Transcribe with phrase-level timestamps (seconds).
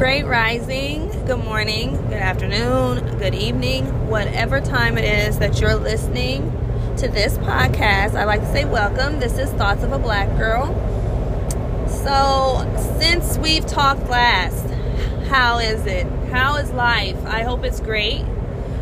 [0.00, 6.50] Great rising, good morning, good afternoon, good evening, whatever time it is that you're listening
[6.96, 8.14] to this podcast.
[8.14, 9.20] I'd like to say welcome.
[9.20, 10.68] This is Thoughts of a Black Girl.
[11.86, 12.66] So,
[12.98, 14.66] since we've talked last,
[15.28, 16.06] how is it?
[16.30, 17.22] How is life?
[17.26, 18.24] I hope it's great.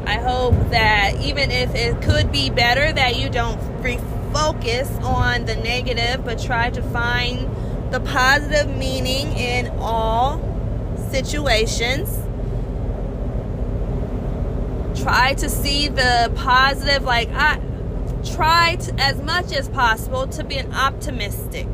[0.06, 5.56] I hope that even if it could be better, that you don't refocus on the
[5.56, 7.50] negative, but try to find
[7.90, 10.47] the positive meaning in all
[11.10, 12.08] situations.
[15.00, 17.60] Try to see the positive, like I
[18.24, 21.68] try to, as much as possible to be an optimistic.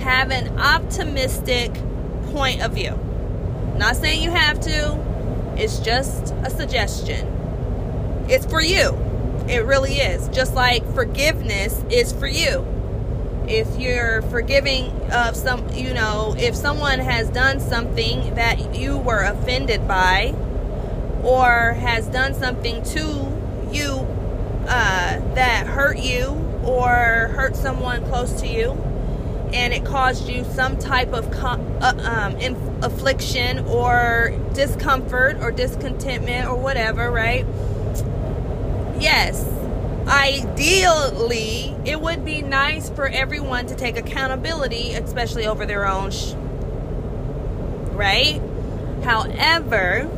[0.00, 1.72] Have an optimistic
[2.32, 2.98] point of view.
[3.76, 4.98] Not saying you have to,
[5.56, 7.26] it's just a suggestion.
[8.28, 8.98] It's for you.
[9.48, 10.28] It really is.
[10.28, 12.81] Just like forgiveness is for you
[13.48, 19.22] if you're forgiving of some you know if someone has done something that you were
[19.22, 20.34] offended by
[21.22, 23.00] or has done something to
[23.72, 24.06] you
[24.68, 26.28] uh, that hurt you
[26.64, 28.72] or hurt someone close to you
[29.52, 36.48] and it caused you some type of com- uh, um, affliction or discomfort or discontentment
[36.48, 37.44] or whatever right?
[38.98, 39.51] Yes
[40.06, 46.34] ideally, it would be nice for everyone to take accountability, especially over their own, sh-
[47.92, 48.40] right?
[49.04, 50.08] However,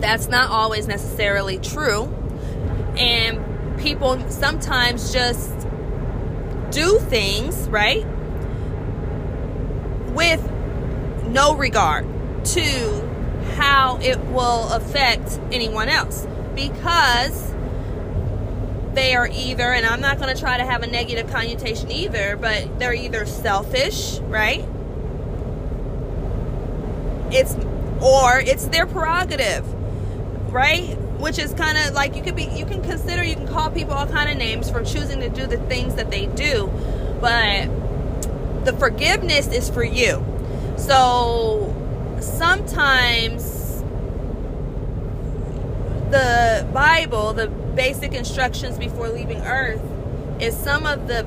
[0.00, 2.04] that's not always necessarily true.
[2.96, 5.50] And people sometimes just
[6.70, 8.04] do things, right?
[10.12, 10.42] With
[11.28, 12.06] no regard
[12.46, 13.08] to
[13.56, 16.26] how it will affect anyone else.
[16.54, 17.51] Because
[18.94, 22.36] they are either, and I'm not going to try to have a negative connotation either,
[22.36, 24.64] but they're either selfish, right?
[27.30, 27.54] It's,
[28.00, 29.66] or it's their prerogative,
[30.52, 30.98] right?
[31.18, 33.94] Which is kind of like you could be, you can consider, you can call people
[33.94, 36.70] all kind of names for choosing to do the things that they do,
[37.20, 37.68] but
[38.64, 40.24] the forgiveness is for you.
[40.76, 41.74] So
[42.20, 43.82] sometimes
[46.10, 49.82] the Bible, the basic instructions before leaving earth
[50.40, 51.26] is some of the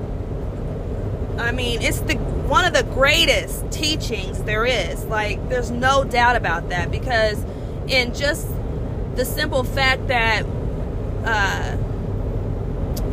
[1.38, 5.03] I mean, it's the one of the greatest teachings there is.
[5.06, 7.44] Like there's no doubt about that because
[7.88, 8.47] in just
[9.16, 10.45] the simple fact that
[11.25, 11.78] uh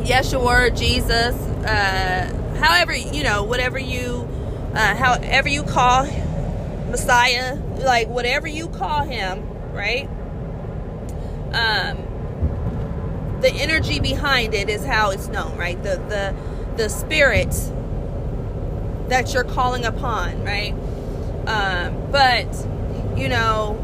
[0.04, 1.34] Yeshua, Jesus,
[1.66, 4.28] uh however, you know, whatever you
[4.75, 6.04] uh however you call
[6.91, 10.09] Messiah, like whatever you call him, right?
[11.53, 12.12] Um
[13.43, 15.81] the energy behind it is how it's known, right?
[15.83, 16.35] The the
[16.77, 17.51] the spirit
[19.09, 20.73] that you're calling upon, right?
[21.47, 22.49] Um, but
[23.17, 23.77] you know,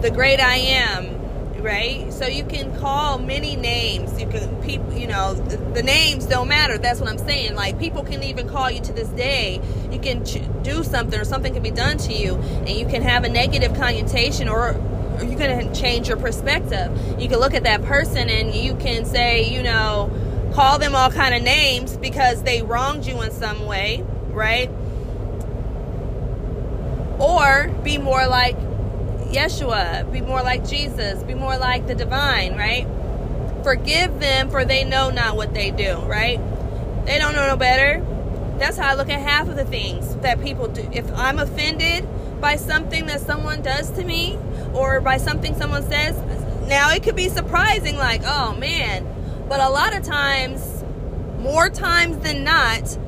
[0.00, 2.12] the great I am, right?
[2.12, 4.18] So you can call many names.
[4.20, 6.78] You can people, you know, the, the, names don't matter.
[6.78, 7.54] That's what I'm saying.
[7.54, 9.60] Like people can even call you to this day.
[9.92, 13.02] You can ch- do something or something can be done to you, and you can
[13.02, 14.74] have a negative connotation or
[15.22, 17.20] you can change your perspective.
[17.20, 20.10] You can look at that person and you can say, you know,
[20.54, 24.70] call them all kind of names because they wronged you in some way, right?
[27.18, 28.56] Or be more like
[29.28, 32.86] Yeshua, be more like Jesus, be more like the divine, right?
[33.62, 36.38] Forgive them for they know not what they do, right?
[37.04, 38.04] They don't know no better.
[38.58, 40.88] That's how I look at half of the things that people do.
[40.92, 42.06] If I'm offended
[42.40, 44.38] by something that someone does to me,
[44.76, 46.16] or by something someone says.
[46.68, 49.06] Now, it could be surprising, like, oh man,
[49.48, 50.84] but a lot of times,
[51.38, 52.98] more times than not,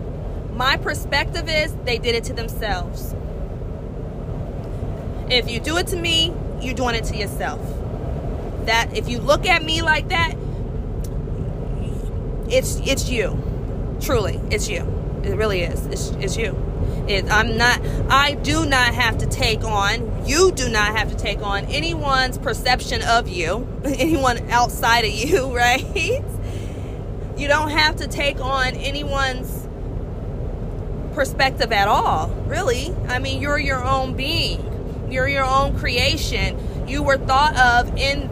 [0.53, 3.15] my perspective is they did it to themselves.
[5.31, 7.61] If you do it to me, you're doing it to yourself.
[8.67, 10.35] That if you look at me like that,
[12.51, 13.99] it's it's you.
[14.01, 14.81] Truly, it's you.
[15.25, 15.87] It really is.
[15.87, 16.68] It's, it's you.
[17.09, 21.17] It, I'm not, I do not have to take on, you do not have to
[21.17, 26.23] take on anyone's perception of you, anyone outside of you, right?
[27.39, 29.67] You don't have to take on anyone's
[31.15, 32.95] perspective at all, really.
[33.09, 36.87] I mean, you're your own being, you're your own creation.
[36.87, 38.31] You were thought of in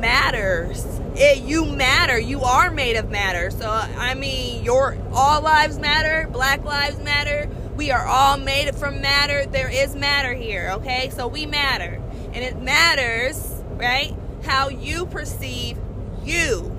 [0.00, 0.84] matters.
[1.14, 2.18] It, you matter.
[2.18, 3.50] You are made of matter.
[3.50, 6.28] So I mean, your all lives matter.
[6.30, 7.48] Black lives matter.
[7.82, 9.44] We are all made from matter.
[9.44, 11.10] There is matter here, okay?
[11.10, 12.00] So we matter.
[12.32, 14.14] And it matters, right?
[14.44, 15.76] How you perceive
[16.22, 16.70] you.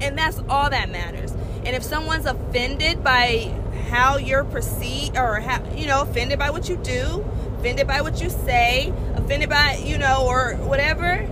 [0.00, 1.32] And that's all that matters.
[1.66, 3.54] And if someone's offended by
[3.90, 7.22] how you're perceived or how you know offended by what you do
[7.58, 11.28] offended by what you say offended by you know or whatever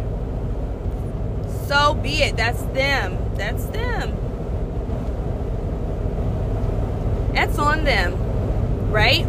[1.66, 4.14] so be it that's them that's them
[7.32, 8.23] that's on them
[8.94, 9.26] right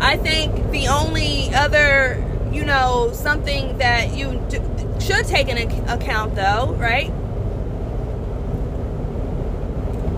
[0.00, 2.22] i think the only other
[2.52, 4.40] you know something that you
[5.00, 7.12] should take into account though right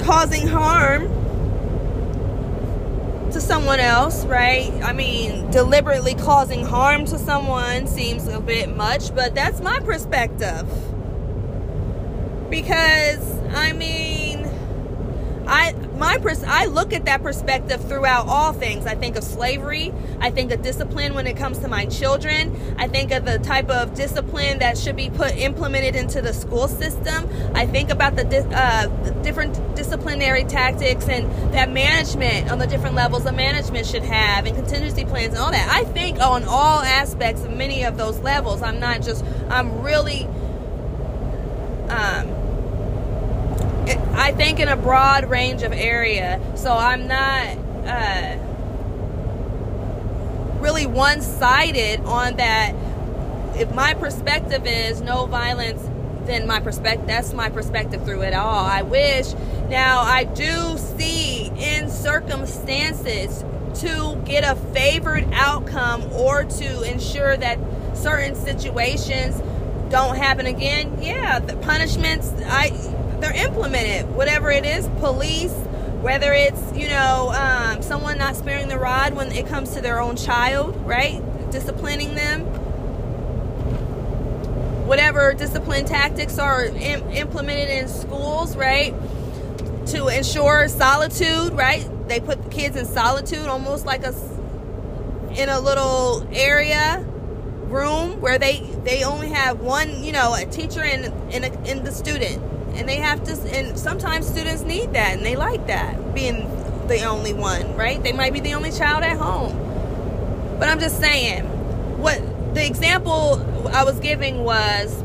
[0.05, 1.03] causing harm
[3.33, 4.73] to someone else, right?
[4.83, 10.67] I mean, deliberately causing harm to someone seems a bit much, but that's my perspective.
[12.49, 14.49] Because, I mean,
[15.47, 18.87] I my pers- I look at that perspective throughout all things.
[18.87, 19.93] I think of slavery.
[20.21, 22.75] I think of discipline when it comes to my children.
[22.79, 26.69] I think of the type of discipline that should be put implemented into the school
[26.69, 27.29] system.
[27.55, 28.87] I think about the, di- uh,
[29.23, 34.57] different disciplinary tactics and that management on the different levels of management should have and
[34.57, 35.69] contingency plans and all that.
[35.69, 38.63] I think on all aspects of many of those levels.
[38.63, 39.25] I'm not just.
[39.49, 40.27] I'm really.
[41.89, 42.38] Um,
[44.19, 46.41] I think in a broad range of area.
[46.57, 47.57] So I'm not
[47.87, 48.37] uh,
[50.61, 52.75] really one sided on that.
[53.57, 55.83] If my perspective is no violence,
[56.27, 58.65] then my perspective that's my perspective through it all.
[58.65, 59.33] I wish
[59.71, 63.45] now I do see in circumstances
[63.81, 67.59] to get a favored outcome or to ensure that
[67.95, 69.41] certain situations
[69.91, 71.01] don't happen again.
[71.01, 72.71] Yeah, the punishments I
[73.21, 74.15] they're implemented.
[74.15, 75.53] Whatever it is, police,
[76.01, 80.01] whether it's you know um, someone not sparing the rod when it comes to their
[80.01, 81.23] own child, right?
[81.51, 82.43] Disciplining them.
[84.87, 88.95] Whatever discipline tactics are Im- implemented in schools, right?
[89.89, 91.87] To ensure solitude, right?
[92.09, 94.15] They put the kids in solitude, almost like a
[95.37, 97.05] in a little area
[97.69, 102.43] room where they they only have one, you know, a teacher and and the student
[102.79, 106.49] and they have to and sometimes students need that and they like that being
[106.89, 108.03] the only one right?
[108.03, 109.57] They might be the only child at home.
[110.59, 111.45] But i'm just saying
[111.99, 112.21] what
[112.55, 115.03] the example i was giving was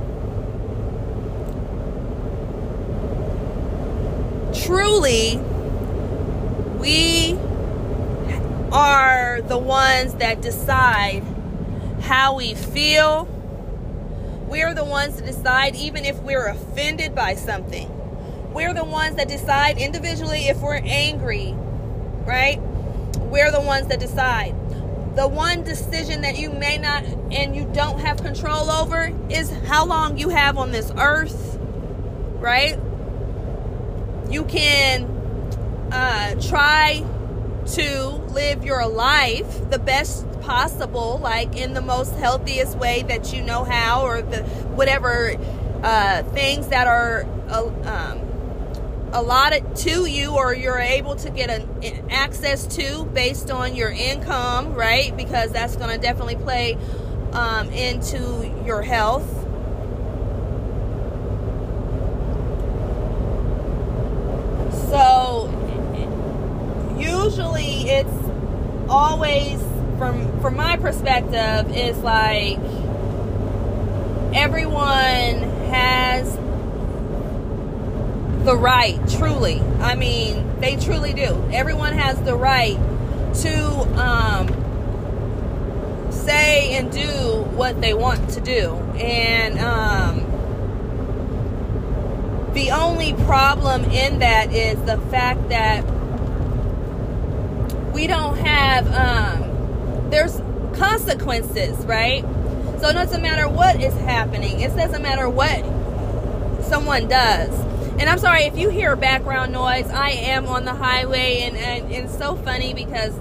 [4.66, 5.38] truly
[6.80, 7.38] we
[8.72, 11.24] are the ones that decide
[12.02, 13.26] how we feel
[14.54, 17.90] we're the ones to decide, even if we're offended by something.
[18.54, 21.56] We're the ones that decide individually if we're angry,
[22.24, 22.62] right?
[23.18, 24.54] We're the ones that decide.
[25.16, 29.88] The one decision that you may not and you don't have control over is how
[29.88, 31.58] long you have on this earth,
[32.38, 32.78] right?
[34.30, 35.06] You can
[35.92, 37.04] uh, try
[37.66, 43.42] to live your life the best possible, like in the most healthiest way that you
[43.42, 44.44] know how, or the
[44.76, 45.36] whatever
[45.84, 48.20] uh, things that are uh, um,
[49.14, 54.74] allotted to you or you're able to get an, access to based on your income,
[54.74, 55.16] right?
[55.16, 56.78] Because that's going to definitely play
[57.32, 59.28] um, into your health.
[64.90, 65.63] So
[67.24, 69.62] usually it's always
[69.98, 72.58] from from my perspective is like
[74.34, 76.36] everyone has
[78.46, 79.62] the right truly.
[79.80, 81.50] I mean they truly do.
[81.52, 82.78] Everyone has the right
[83.36, 84.48] to um,
[86.12, 87.08] say and do
[87.56, 88.74] what they want to do.
[88.98, 90.20] And um,
[92.54, 95.86] the only problem in that is the fact that
[97.94, 100.42] we don't have um, there's
[100.78, 102.24] consequences, right?
[102.80, 104.60] So it doesn't matter what is happening.
[104.60, 105.64] It doesn't matter what
[106.66, 107.58] someone does.
[108.00, 109.88] And I'm sorry if you hear background noise.
[109.90, 113.14] I am on the highway, and, and, it's so funny because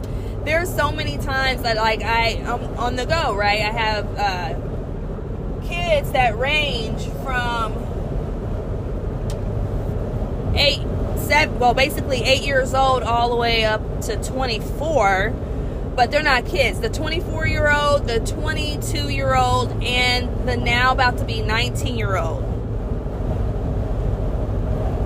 [0.44, 3.60] there's so many times that like I I'm on the go, right?
[3.60, 7.74] I have uh, kids that range from
[10.56, 10.80] eight,
[11.32, 15.32] seven, well, basically eight years old all the way up to 24
[15.94, 16.80] but they're not kids.
[16.80, 21.98] The 24 year old, the 22 year old, and the now about to be 19
[21.98, 22.42] year old.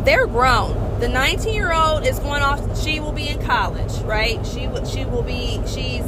[0.06, 1.00] They're grown.
[1.00, 2.80] The 19 year old is going off.
[2.80, 4.44] She will be in college, right?
[4.46, 5.60] She she will be.
[5.66, 6.06] She's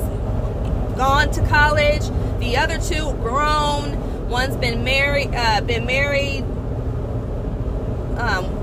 [0.96, 2.08] gone to college.
[2.38, 4.28] The other two grown.
[4.28, 5.34] One's been married.
[5.34, 6.44] Uh, been married.
[8.16, 8.57] Um,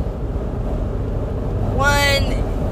[1.76, 2.24] one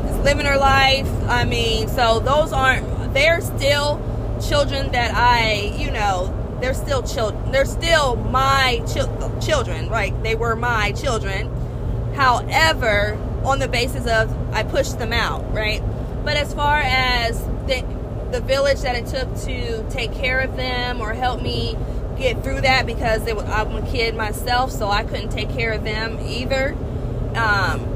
[0.09, 1.07] is living her life.
[1.27, 4.01] I mean, so those aren't, they're still
[4.47, 7.51] children that I, you know, they're still children.
[7.51, 10.13] They're still my ch- children, right?
[10.23, 11.49] They were my children.
[12.15, 15.81] However, on the basis of I pushed them out, right?
[16.23, 17.83] But as far as the,
[18.31, 21.77] the village that it took to take care of them or help me
[22.17, 25.83] get through that because was, I'm a kid myself, so I couldn't take care of
[25.83, 26.75] them either.
[27.35, 27.92] Um,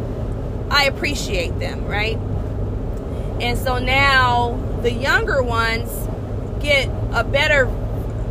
[0.70, 2.18] I appreciate them, right?
[3.42, 5.90] And so now the younger ones
[6.62, 7.70] get a better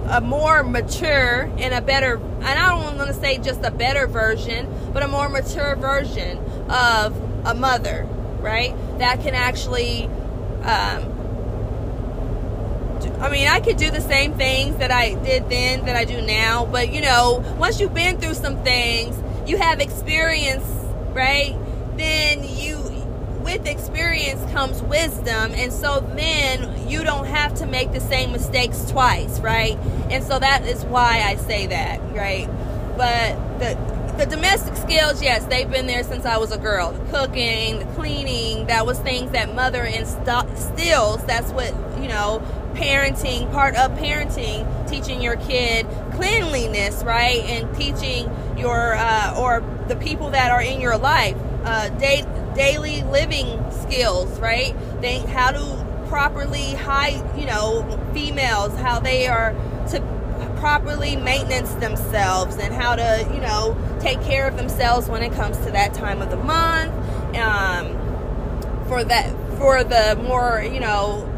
[0.08, 4.06] a more mature and a better and I don't want to say just a better
[4.06, 6.38] version, but a more mature version
[6.70, 8.06] of a mother,
[8.40, 8.74] right?
[8.98, 10.04] That can actually
[10.62, 11.12] um,
[13.20, 16.20] I mean, I could do the same things that I did then that I do
[16.20, 19.16] now, but you know, once you've been through some things,
[19.48, 20.64] you have experience,
[21.12, 21.56] right?
[21.96, 22.96] Then you
[23.46, 28.90] with experience comes wisdom and so then you don't have to make the same mistakes
[28.90, 29.78] twice right?
[30.10, 32.48] And so that is why i say that right?
[32.96, 36.90] But the the domestic skills yes they've been there since i was a girl.
[36.90, 41.72] The cooking the cleaning that was things that mother instills that's what
[42.02, 42.42] you know
[42.74, 47.44] parenting part of parenting teaching your kid cleanliness right?
[47.44, 51.36] And teaching your uh, or the people that are in your life
[51.66, 51.88] uh,
[52.54, 54.74] daily living skills, right?
[55.02, 57.82] They how to properly hide, you know,
[58.14, 59.52] females, how they are
[59.90, 60.00] to
[60.58, 65.58] properly maintenance themselves and how to, you know, take care of themselves when it comes
[65.58, 66.92] to that time of the month.
[67.36, 67.94] Um,
[68.86, 71.32] for that, for the more, you know,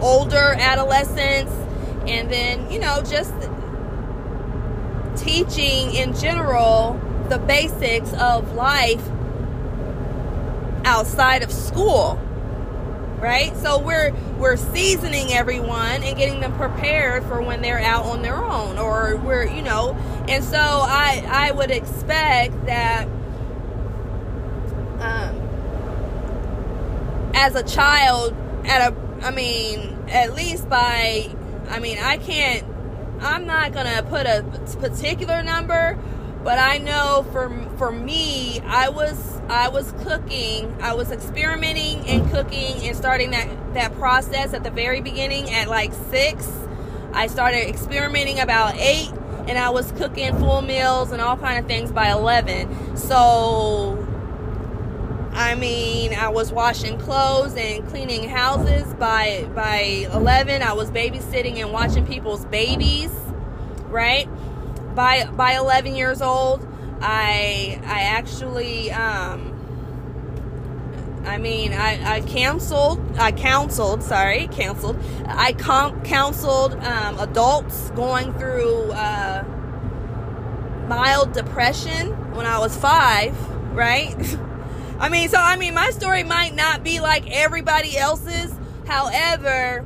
[0.00, 1.52] older adolescents,
[2.08, 3.34] and then, you know, just
[5.16, 9.02] teaching in general the basics of life
[10.84, 12.20] outside of school
[13.18, 13.56] right?
[13.56, 18.36] So we're we're seasoning everyone and getting them prepared for when they're out on their
[18.36, 19.94] own or we're you know
[20.28, 23.06] and so i i would expect that
[25.00, 25.36] um,
[27.34, 28.34] as a child
[28.66, 31.30] at a i mean at least by
[31.70, 32.64] i mean i can't
[33.20, 34.44] i'm not gonna put a
[34.80, 35.98] particular number
[36.46, 42.30] but I know for for me, I was I was cooking, I was experimenting and
[42.30, 46.48] cooking and starting that that process at the very beginning at like 6.
[47.12, 49.10] I started experimenting about 8
[49.48, 52.96] and I was cooking full meals and all kind of things by 11.
[52.96, 54.06] So
[55.32, 60.62] I mean, I was washing clothes and cleaning houses by by 11.
[60.62, 63.10] I was babysitting and watching people's babies,
[63.88, 64.28] right?
[64.96, 66.66] By by 11 years old,
[67.00, 69.52] I I actually um,
[71.26, 74.96] I mean, I, I counseled, I counseled, sorry, counseled.
[75.26, 79.44] I com- counseled um, adults going through uh,
[80.88, 83.36] mild depression when I was five,
[83.74, 84.14] right?
[85.00, 88.54] I mean, so I mean, my story might not be like everybody else's.
[88.86, 89.80] However,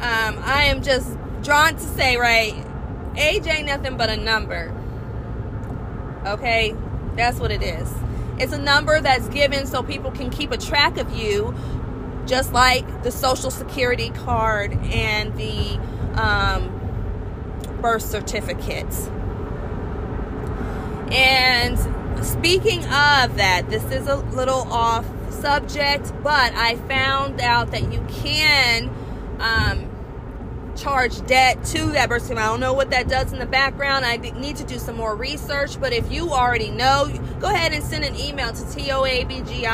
[0.00, 2.54] um, I am just drawn to say, right,
[3.16, 4.74] Age ain't nothing but a number.
[6.26, 6.74] Okay?
[7.16, 7.92] That's what it is.
[8.38, 11.54] It's a number that's given so people can keep a track of you,
[12.26, 15.78] just like the social security card and the
[16.20, 16.70] um,
[17.80, 19.08] birth certificates.
[21.12, 21.78] And
[22.24, 28.04] speaking of that, this is a little off subject, but I found out that you
[28.08, 28.90] can
[29.38, 29.93] um,
[30.76, 32.38] charge debt to that certificate.
[32.38, 34.04] I don't know what that does in the background.
[34.04, 35.80] I need to do some more research.
[35.80, 39.64] But if you already know, go ahead and send an email to toabginc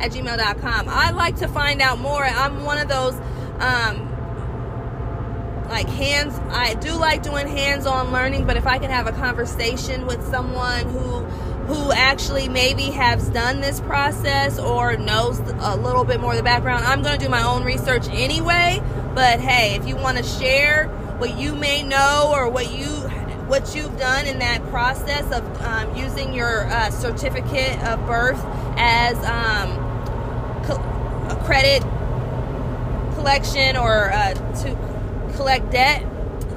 [0.00, 0.88] at gmail.com.
[0.88, 2.24] I like to find out more.
[2.24, 3.14] I'm one of those
[3.60, 4.08] um,
[5.68, 10.06] like hands I do like doing hands-on learning, but if I can have a conversation
[10.06, 11.26] with someone who
[11.68, 16.42] who actually maybe has done this process or knows a little bit more of the
[16.42, 18.82] background, I'm going to do my own research anyway
[19.18, 20.86] but hey, if you want to share
[21.18, 22.86] what you may know or what you
[23.48, 28.40] what you've done in that process of um, using your uh, certificate of birth
[28.76, 29.74] as um,
[30.62, 30.80] co-
[31.30, 31.82] a credit
[33.16, 36.06] collection or uh, to collect debt,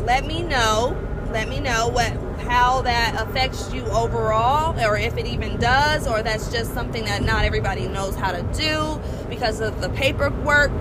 [0.02, 0.96] let me know.
[1.32, 2.12] Let me know what
[2.52, 7.24] how that affects you overall, or if it even does, or that's just something that
[7.24, 10.72] not everybody knows how to do because of the paperwork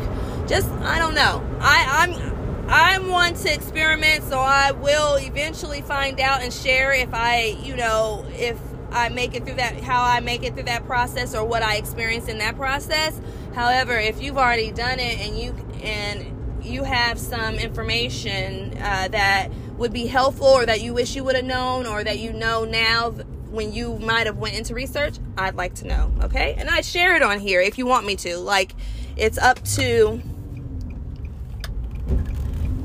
[0.51, 1.47] just I don't know.
[1.61, 7.15] I, I'm I'm one to experiment, so I will eventually find out and share if
[7.15, 8.59] I, you know, if
[8.91, 11.77] I make it through that how I make it through that process or what I
[11.77, 13.21] experience in that process.
[13.55, 19.51] However, if you've already done it and you and you have some information uh, that
[19.81, 22.65] would be helpful or that you wish you would have known or that you know
[22.65, 23.11] now
[23.51, 26.55] when you might have went into research, I'd like to know, okay?
[26.57, 28.37] And I share it on here if you want me to.
[28.37, 28.75] Like
[29.17, 30.23] it's up to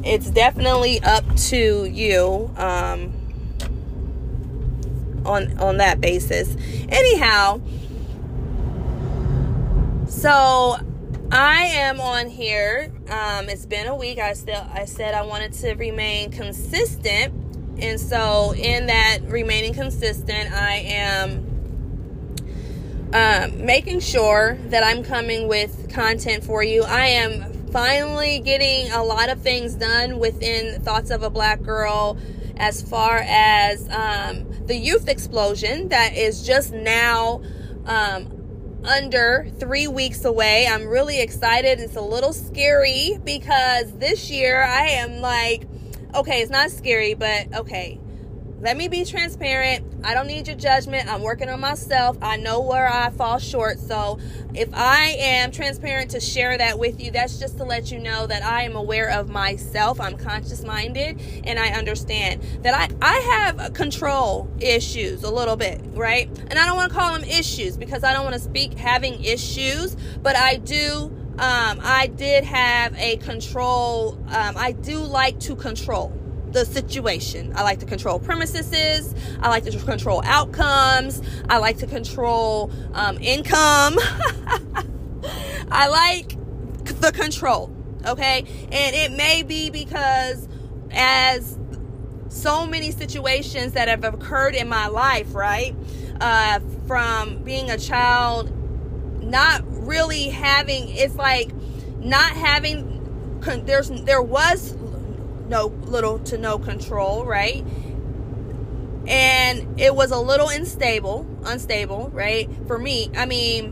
[0.05, 3.13] it's definitely up to you um,
[5.25, 6.55] on on that basis.
[6.87, 7.59] Anyhow,
[10.07, 10.77] so
[11.31, 12.91] I am on here.
[13.09, 14.19] Um, it's been a week.
[14.19, 17.33] I still I said I wanted to remain consistent,
[17.79, 21.55] and so in that remaining consistent, I am
[23.13, 26.83] um, making sure that I'm coming with content for you.
[26.83, 32.17] I am finally getting a lot of things done within Thoughts of a Black Girl
[32.57, 37.41] as far as um, the youth explosion that is just now
[37.85, 38.34] um,
[38.87, 40.67] under three weeks away.
[40.67, 41.79] I'm really excited.
[41.79, 45.67] It's a little scary because this year I am like,
[46.13, 47.99] okay, it's not scary, but okay,
[48.61, 49.85] let me be transparent.
[50.03, 51.11] I don't need your judgment.
[51.11, 52.17] I'm working on myself.
[52.21, 53.79] I know where I fall short.
[53.79, 54.17] So,
[54.53, 58.25] if I am transparent to share that with you, that's just to let you know
[58.27, 59.99] that I am aware of myself.
[59.99, 65.81] I'm conscious minded and I understand that I, I have control issues a little bit,
[65.93, 66.29] right?
[66.47, 69.21] And I don't want to call them issues because I don't want to speak having
[69.23, 74.17] issues, but I do um, I did have a control.
[74.29, 76.13] Um, I do like to control
[76.55, 77.51] the situation.
[77.53, 79.13] I like to control premises.
[79.41, 81.21] I like to control outcomes.
[81.49, 83.97] I like to control um, income.
[85.69, 86.29] I like
[87.01, 87.75] the control.
[88.07, 88.45] Okay.
[88.71, 90.47] And it may be because
[90.91, 91.59] as
[92.29, 95.75] so many situations that have occurred in my life, right?
[96.21, 98.49] Uh, from being a child,
[99.21, 101.51] not really having, it's like
[101.99, 104.73] not having, there's, there was
[105.47, 107.65] no little to no control, right?
[109.07, 112.49] And it was a little unstable, unstable, right?
[112.67, 113.67] For me, I mean,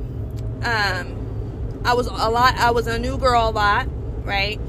[0.63, 2.55] um, I was a lot.
[2.55, 3.87] I was a new girl a lot,
[4.23, 4.59] right?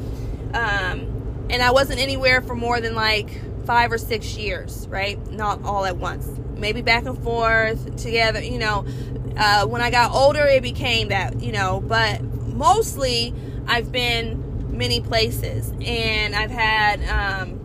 [0.54, 3.28] Um, and I wasn't anywhere for more than like
[3.66, 5.18] five or six years, right?
[5.30, 6.28] Not all at once.
[6.56, 8.86] Maybe back and forth together, you know.
[9.36, 11.80] Uh, when I got older, it became that, you know.
[11.80, 13.34] But mostly,
[13.66, 14.43] I've been
[14.74, 17.60] many places and I've had um,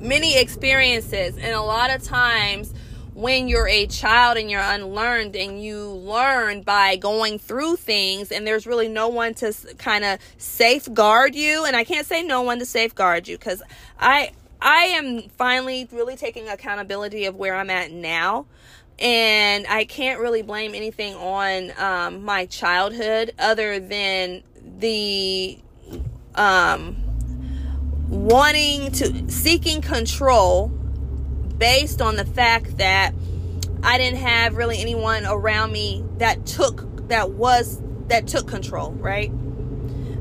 [0.00, 1.36] many experiences.
[1.36, 2.74] And a lot of times,
[3.14, 8.46] when you're a child and you're unlearned and you learn by going through things and
[8.46, 12.58] there's really no one to kind of safeguard you and I can't say no one
[12.60, 13.62] to safeguard you cuz
[14.00, 14.30] I
[14.62, 18.46] I am finally really taking accountability of where I'm at now
[18.98, 24.42] and I can't really blame anything on um, my childhood other than
[24.78, 25.58] the
[26.34, 26.96] um,
[28.08, 30.68] wanting to seeking control
[31.58, 33.14] based on the fact that
[33.82, 39.32] I didn't have really anyone around me that took that was that took control, right?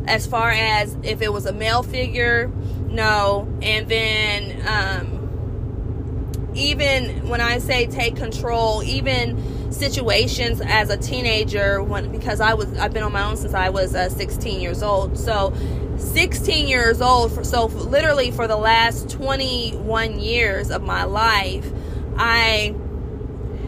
[0.08, 2.52] As far as if it was a male figure,
[2.88, 11.82] no, and then um, even when I say take control, even situations as a teenager,
[11.82, 14.84] when because I was I've been on my own since I was uh, 16 years
[14.84, 15.54] old, so
[15.98, 21.72] 16 years old for, so literally for the last 21 years of my life
[22.18, 22.74] i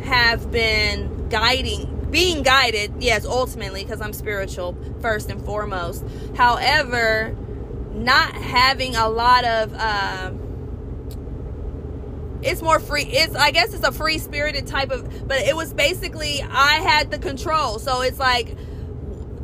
[0.04, 6.04] have been guiding being guided yes ultimately because i'm spiritual first and foremost.
[6.36, 7.36] However
[7.92, 10.40] not having a lot of um,
[12.44, 15.74] it's more free it's i guess it's a free spirited type of but it was
[15.74, 17.80] basically i had the control.
[17.80, 18.56] So it's like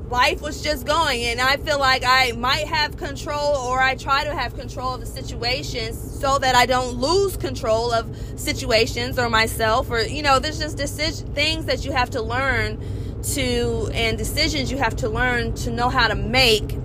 [0.09, 4.23] life was just going and i feel like i might have control or i try
[4.23, 9.29] to have control of the situations so that i don't lose control of situations or
[9.29, 12.79] myself or you know there's just decision things that you have to learn
[13.21, 16.75] to and decisions you have to learn to know how to make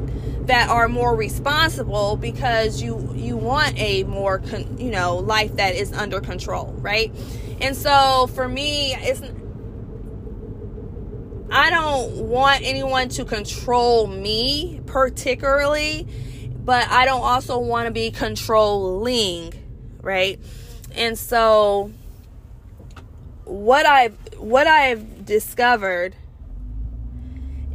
[0.47, 5.75] that are more responsible because you you want a more con, you know life that
[5.75, 7.13] is under control right
[7.61, 9.23] and so for me it's
[11.51, 16.05] I don't want anyone to control me particularly,
[16.65, 19.53] but I don't also want to be controlling,
[20.03, 20.41] right?
[20.97, 21.93] And so
[23.45, 26.17] what I've what I've discovered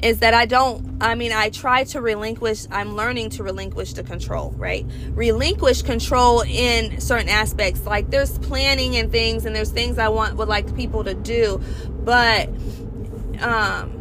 [0.03, 4.03] is that I don't, I mean, I try to relinquish, I'm learning to relinquish the
[4.03, 4.85] control, right?
[5.11, 7.85] Relinquish control in certain aspects.
[7.85, 11.61] Like there's planning and things, and there's things I want, would like people to do,
[12.03, 12.49] but,
[13.41, 13.95] um,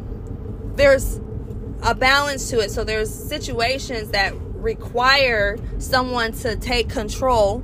[0.77, 1.21] there's
[1.83, 2.71] a balance to it.
[2.71, 7.59] So there's situations that require someone to take control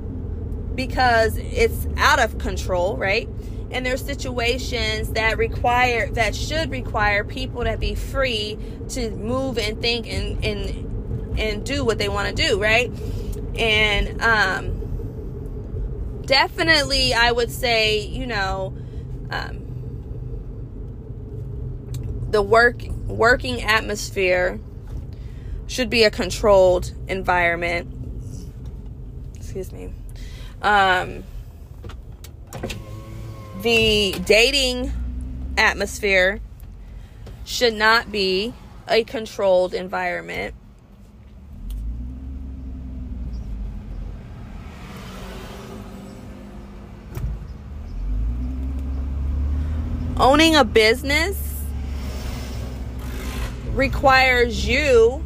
[0.75, 3.29] because it's out of control, right?
[3.71, 8.57] And there's situations that require that should require people to be free
[8.89, 12.91] to move and think and and and do what they want to do right?
[13.57, 14.81] And um
[16.25, 18.75] definitely i would say you know
[19.29, 19.65] um
[22.31, 24.59] the work working atmosphere
[25.67, 27.91] should be a controlled environment.
[29.35, 29.93] Excuse me.
[30.61, 31.23] Um
[33.65, 34.93] the dating
[35.57, 36.39] atmosphere
[37.45, 38.53] should not be
[38.87, 40.53] a controlled environment.
[50.17, 51.63] Owning a business
[53.71, 55.25] requires you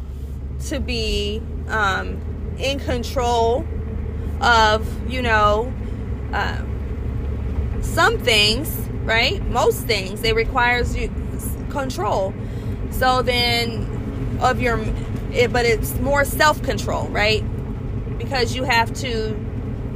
[0.68, 2.18] to be um,
[2.58, 3.66] in control
[4.40, 5.70] of, you know,
[6.32, 6.69] um,
[7.80, 8.68] some things,
[9.04, 9.44] right?
[9.46, 11.10] Most things, it requires you
[11.70, 12.34] control.
[12.90, 14.80] So then of your
[15.32, 17.44] it, but it's more self-control, right?
[18.18, 19.34] Because you have to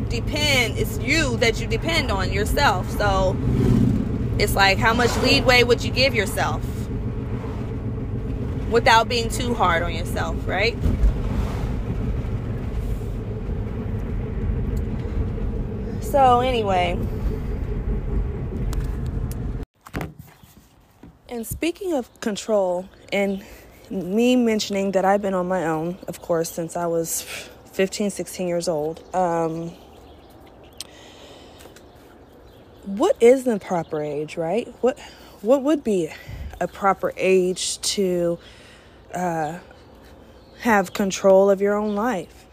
[0.09, 2.89] depend it's you that you depend on yourself.
[2.91, 3.37] So
[4.39, 6.63] it's like how much leeway would you give yourself
[8.71, 10.77] without being too hard on yourself, right?
[16.01, 16.99] So anyway,
[21.35, 23.45] And speaking of control, and
[23.91, 27.23] me mentioning that I've been on my own, of course, since I was
[27.73, 29.73] 15, 16 years old, um,
[32.85, 34.73] what is the proper age, right?
[34.81, 34.97] What
[35.41, 36.09] what would be
[36.61, 38.39] a proper age to
[39.13, 39.59] uh,
[40.61, 42.47] have control of your own life,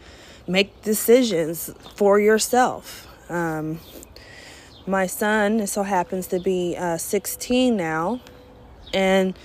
[0.48, 3.06] make decisions for yourself?
[3.30, 3.78] Um,
[4.88, 8.20] my son so happens to be uh, 16 now,
[8.92, 9.38] and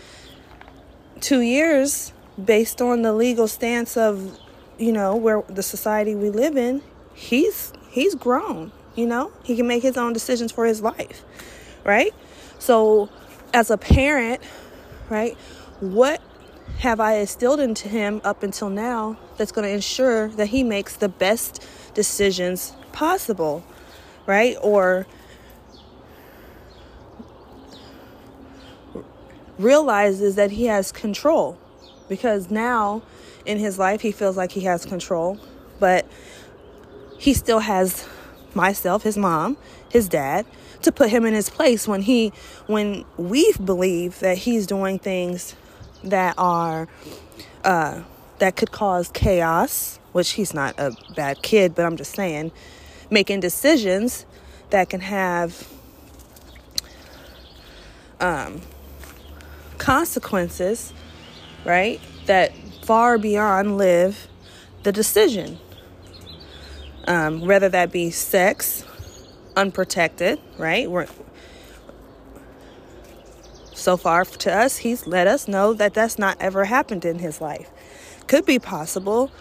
[1.21, 4.37] two years based on the legal stance of
[4.77, 6.81] you know where the society we live in
[7.13, 9.31] he's he's grown you know?
[9.43, 11.23] He can make his own decisions for his life
[11.83, 12.13] right?
[12.59, 13.09] So
[13.53, 14.41] as a parent
[15.09, 15.35] right
[15.79, 16.21] what
[16.79, 20.95] have i instilled into him up until now that's going to ensure that he makes
[20.97, 23.63] the best decisions possible
[24.27, 24.57] right?
[24.61, 25.07] Or
[29.57, 31.57] realizes that he has control
[32.07, 33.01] because now
[33.45, 35.39] in his life he feels like he has control,
[35.79, 36.05] but
[37.17, 38.07] he still has
[38.53, 39.57] myself, his mom,
[39.89, 40.45] his dad
[40.81, 42.31] to put him in his place when he
[42.67, 45.55] when we believe that he's doing things
[46.03, 46.87] that are
[47.63, 48.01] uh
[48.39, 52.51] that could cause chaos, which he's not a bad kid, but I'm just saying
[53.09, 54.25] making decisions
[54.69, 55.67] that can have
[58.19, 58.61] um
[59.77, 60.93] consequences,
[61.65, 64.27] right, that far beyond live
[64.83, 65.59] the decision.
[67.07, 68.83] Um, whether that be sex,
[69.55, 70.89] unprotected, right?
[70.89, 71.07] We're,
[73.73, 77.39] so far to us, he's let us know that that's not ever happened in his
[77.39, 77.69] life.
[78.27, 79.31] Could be possible,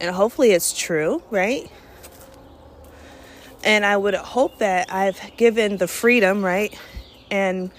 [0.00, 1.70] and hopefully it's true, right?
[3.64, 6.78] And I would hope that I've given the freedom, right?
[7.30, 7.70] And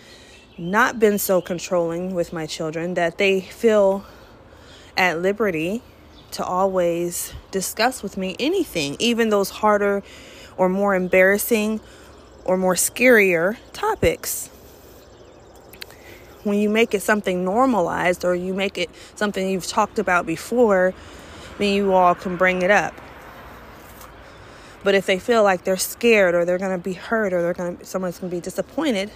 [0.57, 4.05] not been so controlling with my children that they feel
[4.97, 5.81] at liberty
[6.31, 10.03] to always discuss with me anything, even those harder
[10.57, 11.79] or more embarrassing
[12.45, 14.47] or more scarier topics.
[16.43, 20.93] When you make it something normalized or you make it something you've talked about before,
[21.57, 22.93] then you all can bring it up.
[24.83, 27.53] But if they feel like they're scared or they're going to be hurt or they're
[27.53, 29.11] going to someone's going to be disappointed,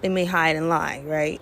[0.00, 1.40] they may hide and lie, right?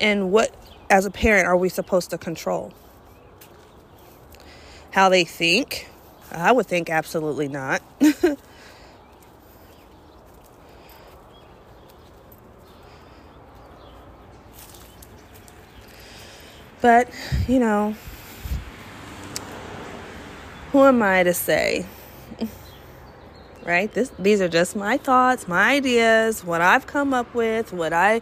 [0.00, 0.54] And what,
[0.88, 2.72] as a parent, are we supposed to control?
[4.90, 5.88] How they think?
[6.32, 7.82] I would think absolutely not.
[16.80, 17.10] but,
[17.46, 17.94] you know,
[20.72, 21.84] who am I to say?
[23.64, 23.92] Right?
[23.92, 28.20] This these are just my thoughts, my ideas, what I've come up with, what I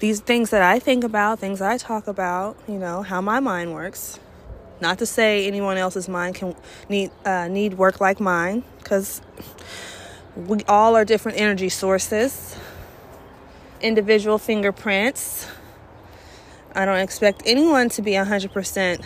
[0.00, 3.72] these things that I think about, things I talk about, you know, how my mind
[3.72, 4.18] works.
[4.80, 6.54] Not to say anyone else's mind can
[6.88, 9.22] need uh, need work like mine, because
[10.36, 12.56] we all are different energy sources,
[13.80, 15.46] individual fingerprints.
[16.74, 19.02] I don't expect anyone to be 100%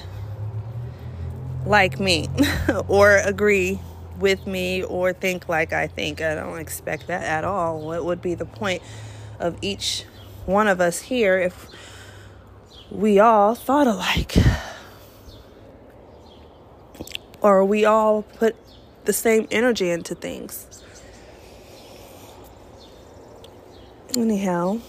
[1.66, 2.28] like me
[2.88, 3.78] or agree
[4.20, 6.20] with me or think like I think.
[6.20, 7.80] I don't expect that at all.
[7.80, 8.82] What would be the point
[9.38, 10.04] of each
[10.46, 11.68] one of us here if
[12.90, 14.36] we all thought alike?
[17.42, 18.54] Or we all put
[19.04, 20.66] the same energy into things?
[24.16, 24.80] Anyhow,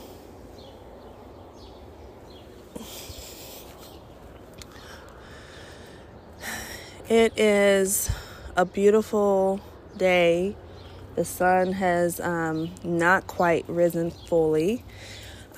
[7.07, 8.09] it is
[8.55, 9.61] a beautiful
[9.97, 10.55] day.
[11.15, 14.83] The sun has um, not quite risen fully.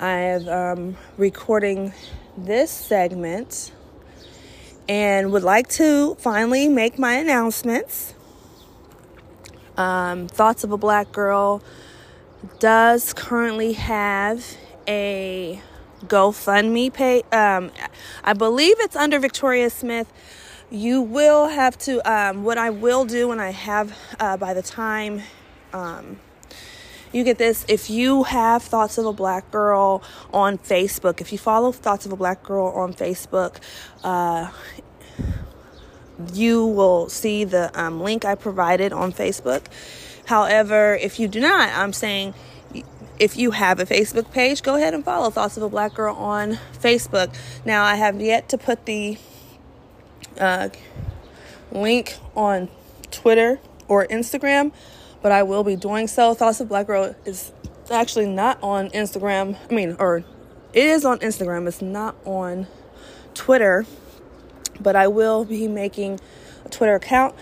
[0.00, 1.92] I am um, recording
[2.36, 3.72] this segment
[4.88, 8.14] and would like to finally make my announcements.
[9.76, 11.62] Um, Thoughts of a Black Girl
[12.58, 14.44] does currently have
[14.86, 15.60] a
[16.06, 17.24] GoFundMe page.
[17.32, 17.70] Um,
[18.22, 20.12] I believe it's under Victoria Smith.
[20.74, 24.62] You will have to, um, what I will do when I have, uh, by the
[24.62, 25.22] time
[25.72, 26.18] um,
[27.12, 31.38] you get this, if you have Thoughts of a Black Girl on Facebook, if you
[31.38, 33.56] follow Thoughts of a Black Girl on Facebook,
[34.02, 34.50] uh,
[36.32, 39.66] you will see the um, link I provided on Facebook
[40.26, 42.34] However, if you do not, I'm saying
[43.18, 46.14] if you have a Facebook page, go ahead and follow Thoughts of a Black Girl
[46.14, 47.34] on Facebook.
[47.64, 49.18] Now, I have yet to put the
[50.38, 50.68] uh,
[51.70, 52.68] link on
[53.10, 54.72] Twitter or Instagram,
[55.22, 56.34] but I will be doing so.
[56.34, 57.52] Thoughts of Black Girl is
[57.90, 59.56] actually not on Instagram.
[59.70, 60.24] I mean, or
[60.72, 62.66] it is on Instagram, it's not on
[63.34, 63.86] Twitter,
[64.80, 66.20] but I will be making
[66.64, 67.34] a Twitter account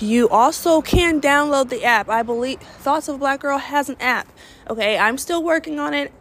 [0.00, 2.08] you also can download the app.
[2.08, 4.28] I believe Thoughts of Black Girl has an app.
[4.68, 6.12] Okay, I'm still working on it,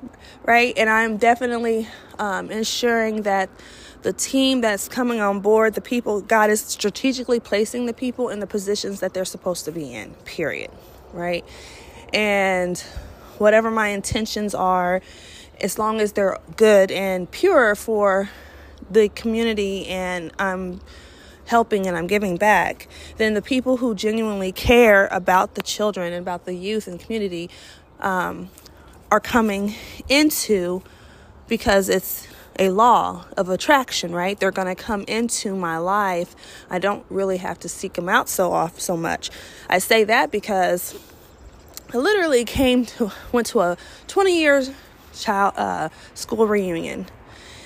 [0.44, 0.74] right?
[0.78, 1.88] And I'm definitely
[2.20, 3.50] um, ensuring that
[4.04, 8.40] the team that's coming on board, the people, God is strategically placing the people in
[8.40, 10.70] the positions that they're supposed to be in, period,
[11.14, 11.44] right?
[12.14, 12.78] And
[13.38, 15.02] whatever my intentions are,
[15.62, 18.30] as long as they're good and pure for
[18.92, 20.82] the community and I'm
[21.46, 22.88] helping and I'm giving back,
[23.18, 27.50] then the people who genuinely care about the children and about the youth and community
[28.02, 28.50] um,
[29.10, 29.76] are coming
[30.10, 30.84] into
[31.48, 32.28] because it's
[32.60, 34.40] a law of attraction, right?
[34.40, 36.36] They're going to come into my life.
[36.70, 39.30] I don't really have to seek them out so off so much.
[39.70, 40.98] I say that because
[41.94, 44.72] I literally came to went to a 20 years
[45.14, 47.06] child uh, school reunion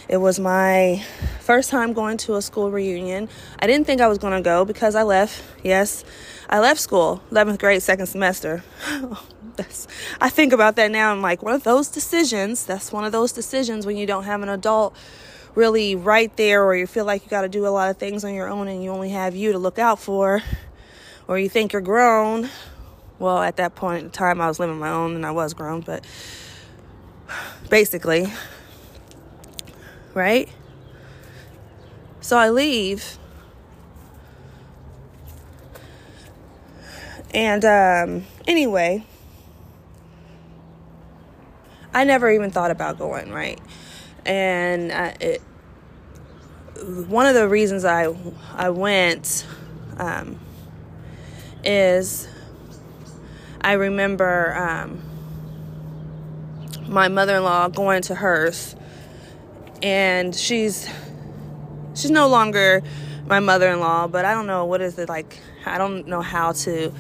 [0.10, 1.04] it was my
[1.42, 3.28] first time going to a school reunion.
[3.60, 5.44] I didn't think I was going to go because I left.
[5.64, 6.06] Yes,
[6.50, 8.64] I left school, 11th grade, second semester.
[9.58, 9.88] that's,
[10.22, 11.12] I think about that now.
[11.12, 14.42] I'm like, one of those decisions, that's one of those decisions when you don't have
[14.42, 14.96] an adult
[15.56, 18.24] really right there, or you feel like you got to do a lot of things
[18.24, 20.42] on your own and you only have you to look out for,
[21.28, 22.50] or you think you're grown.
[23.20, 25.82] Well, at that point in time, I was living my own and I was grown,
[25.82, 26.06] but
[27.70, 28.32] basically,
[30.14, 30.48] right?
[32.22, 33.18] So I leave.
[37.34, 39.04] And um, anyway,
[41.94, 43.60] I never even thought about going, right?
[44.26, 45.42] And I, it,
[47.08, 48.16] one of the reasons I
[48.54, 49.46] I went
[49.98, 50.40] um,
[51.64, 52.28] is
[53.62, 55.02] I remember um,
[56.88, 58.76] my mother-in-law going to hers
[59.82, 60.90] and she's
[61.94, 62.82] she's no longer
[63.28, 66.92] my mother-in-law but i don't know what is it like i don't know how to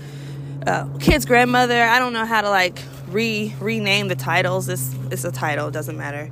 [0.67, 4.69] uh, kid's grandmother i don't know how to like re rename the titles.
[4.69, 6.31] It's it's a title it doesn't matter.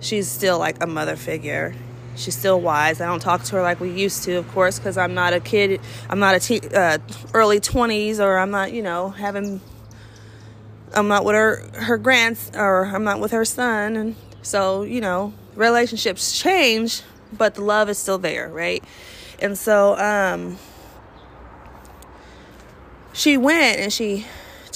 [0.00, 1.74] She's still like a mother figure.
[2.16, 3.00] She's still wise.
[3.00, 5.40] I don't talk to her like we used to of course because i'm not a
[5.40, 6.98] kid i'm not a te- uh,
[7.32, 9.60] early 20s or i'm not you know having
[10.94, 13.96] i'm not with her her grands or i'm not with her son.
[13.96, 18.82] And so you know relationships change, but the love is still there, right?
[19.40, 20.58] And so um,
[23.12, 24.26] she went and she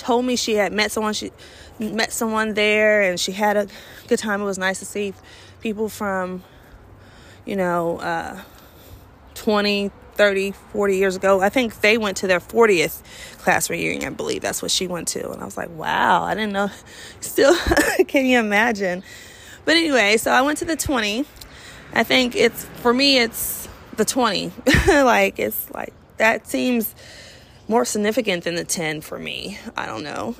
[0.04, 1.30] told me she had met someone she
[1.80, 3.66] met someone there and she had a
[4.06, 4.42] good time.
[4.42, 5.14] It was nice to see
[5.60, 6.42] people from
[7.46, 8.40] you know uh,
[9.34, 11.40] 20 30, 40 years ago.
[11.40, 13.02] I think they went to their 40th
[13.38, 15.28] class reunion, I believe that's what she went to.
[15.32, 16.70] And I was like, wow, I didn't know.
[17.20, 17.56] Still,
[18.06, 19.02] can you imagine?
[19.64, 21.24] But anyway, so I went to the 20.
[21.94, 24.52] I think it's, for me, it's the 20.
[24.86, 26.94] like, it's like, that seems
[27.68, 29.58] more significant than the 10 for me.
[29.76, 30.36] I don't know.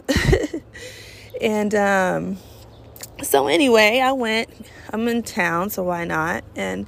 [1.40, 2.38] and, um,
[3.22, 4.48] so anyway, I went.
[4.92, 6.44] I'm in town, so why not?
[6.56, 6.87] And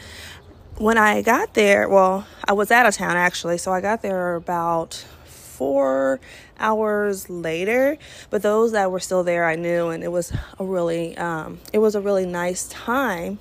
[0.76, 4.34] when I got there, well, I was out of town actually, so I got there
[4.34, 4.94] about
[5.24, 6.20] four
[6.58, 7.96] hours later.
[8.30, 11.78] But those that were still there, I knew, and it was a really, um, it
[11.78, 13.38] was a really nice time.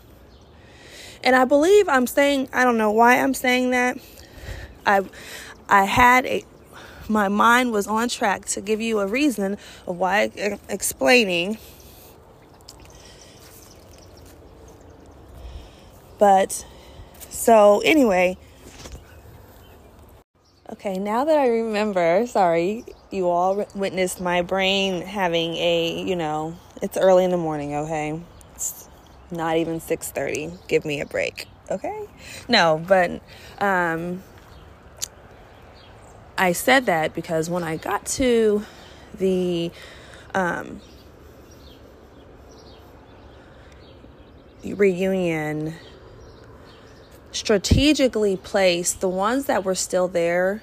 [1.23, 3.97] And I believe I'm saying, I don't know why I'm saying that.
[4.85, 5.03] I,
[5.67, 6.45] I had a,
[7.09, 10.31] my mind was on track to give you a reason of why
[10.69, 11.57] explaining.
[16.17, 16.65] But
[17.29, 18.37] so, anyway,
[20.71, 26.55] okay, now that I remember, sorry, you all witnessed my brain having a, you know,
[26.81, 28.19] it's early in the morning, okay?
[28.55, 28.89] It's
[29.31, 30.67] not even 6:30.
[30.67, 32.07] Give me a break, okay?
[32.47, 33.21] No, but
[33.59, 34.23] um
[36.37, 38.65] I said that because when I got to
[39.17, 39.71] the
[40.33, 40.81] um
[44.63, 45.75] reunion
[47.31, 50.61] strategically placed, the ones that were still there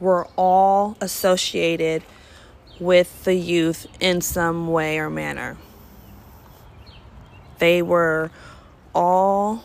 [0.00, 2.02] were all associated
[2.78, 5.56] with the youth in some way or manner.
[7.58, 8.30] They were
[8.94, 9.64] all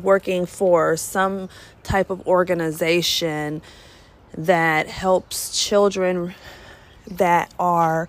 [0.00, 1.48] working for some
[1.86, 3.62] type of organization
[4.36, 6.34] that helps children
[7.06, 8.08] that are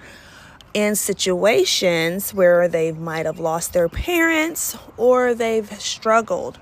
[0.73, 6.59] in situations where they might have lost their parents or they've struggled.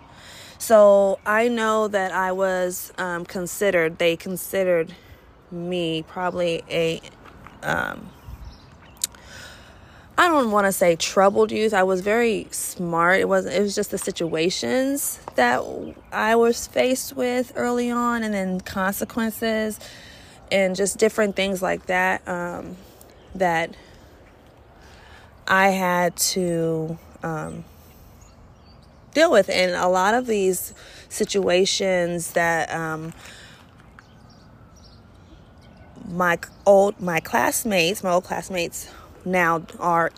[0.58, 4.93] So I know that I was um, considered, they considered
[5.51, 7.01] me probably a,
[7.62, 8.10] um,
[10.17, 11.73] I don't want to say troubled youth.
[11.73, 13.19] I was very smart.
[13.19, 15.62] It wasn't, it was just the situations that
[16.12, 19.78] I was faced with early on and then consequences
[20.51, 22.78] and just different things like that um,
[23.34, 23.75] that
[25.47, 27.65] I had to um,
[29.13, 29.49] deal with.
[29.49, 30.73] And a lot of these
[31.10, 33.13] situations that um,
[36.08, 38.89] my old my classmates, my old classmates
[39.25, 40.11] now are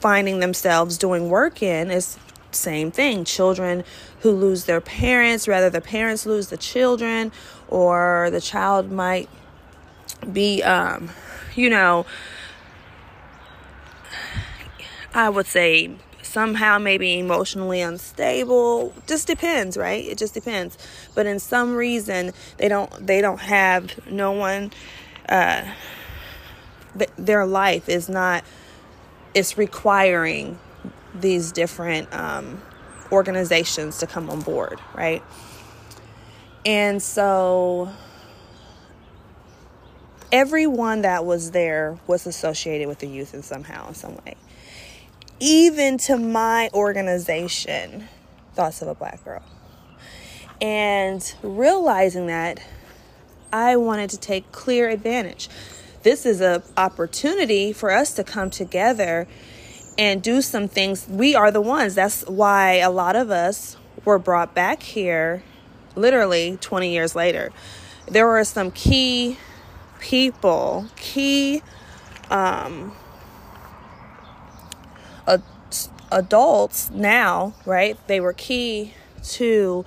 [0.00, 2.18] finding themselves doing work in is
[2.52, 3.24] same thing.
[3.24, 3.84] Children
[4.20, 7.32] who lose their parents, rather the parents lose the children,
[7.68, 9.28] or the child might
[10.30, 11.10] be, um,
[11.54, 12.06] you know,
[15.14, 18.94] I would say somehow maybe emotionally unstable.
[19.06, 20.04] Just depends right?
[20.04, 20.78] It just depends.
[21.14, 24.72] But in some reason they don't they don't have no one
[25.28, 25.62] uh
[26.96, 28.44] th- their life is not
[29.34, 30.58] it's requiring
[31.14, 32.60] these different um
[33.10, 35.22] organizations to come on board right
[36.64, 37.90] and so
[40.30, 44.34] everyone that was there was associated with the youth in somehow in some way
[45.42, 48.06] even to my organization,
[48.54, 49.42] Thoughts of a Black Girl.
[50.60, 52.62] And realizing that,
[53.52, 55.48] I wanted to take clear advantage.
[56.02, 59.28] This is an opportunity for us to come together
[59.98, 61.06] and do some things.
[61.08, 61.94] We are the ones.
[61.94, 65.42] That's why a lot of us were brought back here
[65.94, 67.52] literally 20 years later.
[68.06, 69.36] There were some key
[70.00, 71.62] people, key
[72.30, 72.92] um,
[76.12, 77.96] adults now, right?
[78.06, 79.84] They were key to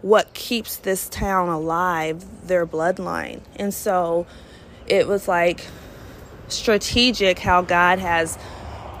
[0.00, 3.40] what keeps this town alive, their bloodline.
[3.56, 4.26] And so
[4.88, 5.66] it was like
[6.48, 8.38] strategic how God has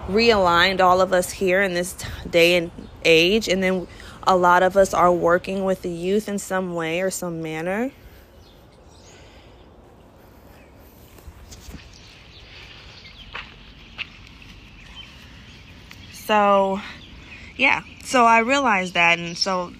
[0.08, 1.96] realigned all of us here in this
[2.28, 2.70] day and
[3.04, 3.48] age.
[3.48, 3.86] And then
[4.22, 7.90] a lot of us are working with the youth in some way or some manner.
[16.26, 16.80] so
[17.56, 19.72] yeah so i realized that and so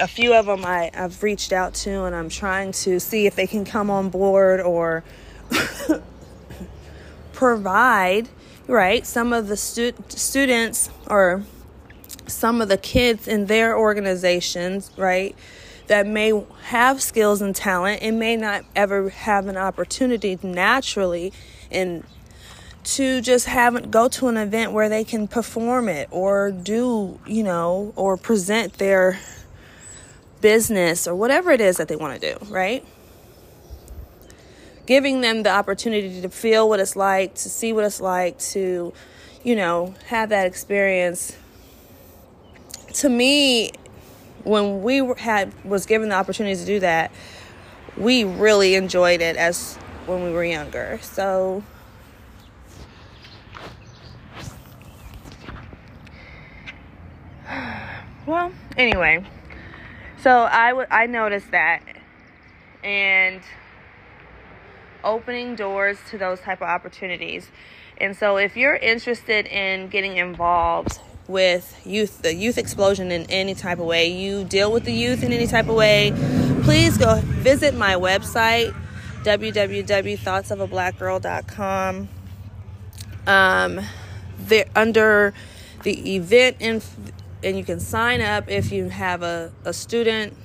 [0.00, 3.36] a few of them I, i've reached out to and i'm trying to see if
[3.36, 5.04] they can come on board or
[7.32, 8.28] provide
[8.66, 11.42] right some of the stu- students or
[12.26, 15.36] some of the kids in their organizations right
[15.88, 16.32] that may
[16.64, 21.32] have skills and talent and may not ever have an opportunity naturally
[21.70, 22.04] and
[22.84, 27.42] to just have go to an event where they can perform it or do you
[27.42, 29.18] know or present their
[30.42, 32.84] business or whatever it is that they want to do, right?
[34.86, 38.92] Giving them the opportunity to feel what it's like, to see what it's like, to,
[39.44, 41.36] you know, have that experience.
[42.94, 43.72] To me,
[44.44, 47.12] when we had was given the opportunity to do that,
[47.96, 49.76] we really enjoyed it as
[50.06, 50.98] when we were younger.
[51.02, 51.62] So
[58.26, 59.24] well, anyway,
[60.20, 61.82] so I, w- I noticed that
[62.82, 63.40] and
[65.04, 67.48] opening doors to those type of opportunities.
[67.98, 73.54] And so if you're interested in getting involved with youth the youth explosion in any
[73.54, 76.12] type of way, you deal with the youth in any type of way,
[76.62, 78.74] please go visit my website
[79.24, 82.08] www.thoughtsofablackgirl.com.
[83.24, 83.80] Um,
[84.38, 85.32] there under
[85.84, 86.96] the event inf-
[87.44, 90.36] and you can sign up if you have a, a student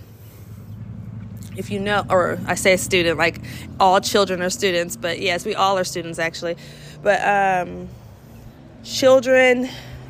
[1.57, 3.41] if you know or i say student like
[3.79, 6.55] all children are students but yes we all are students actually
[7.03, 7.87] but um,
[8.83, 9.69] children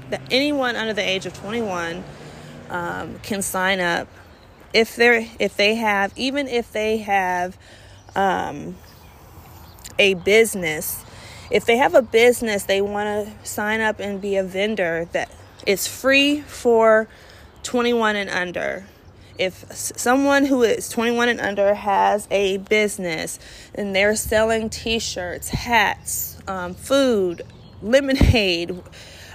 [0.09, 2.03] that anyone under the age of 21
[2.69, 4.07] um, can sign up
[4.73, 7.57] if they're if they have even if they have
[8.15, 8.75] um,
[9.97, 11.03] a business
[11.49, 15.29] if they have a business they want to sign up and be a vendor that
[15.67, 17.09] it's free for
[17.63, 18.85] 21 and under.
[19.37, 23.39] If someone who is 21 and under has a business
[23.75, 27.43] and they're selling t shirts, hats, um, food,
[27.81, 28.81] lemonade,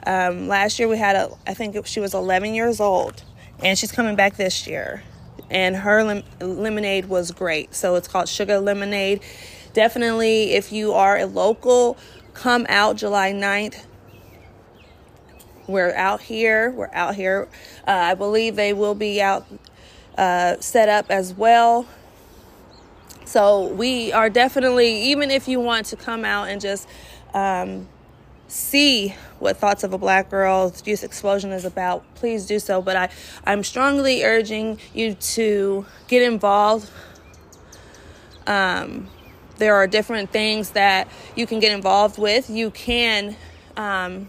[0.06, 3.22] um, last year we had a, I think she was 11 years old
[3.62, 5.02] and she's coming back this year.
[5.50, 7.74] And her lim- lemonade was great.
[7.74, 9.20] So it's called Sugar Lemonade.
[9.74, 11.98] Definitely, if you are a local,
[12.32, 13.84] come out July 9th
[15.66, 16.70] we're out here.
[16.70, 17.48] We're out here.
[17.86, 19.46] Uh, I believe they will be out
[20.16, 21.86] uh, set up as well.
[23.24, 26.88] So we are definitely, even if you want to come out and just
[27.34, 27.88] um,
[28.48, 32.82] see what Thoughts of a Black Girl's Youth Explosion is about, please do so.
[32.82, 33.08] But I,
[33.44, 36.90] I'm strongly urging you to get involved.
[38.46, 39.08] Um,
[39.56, 42.50] there are different things that you can get involved with.
[42.50, 43.36] You can.
[43.76, 44.28] Um,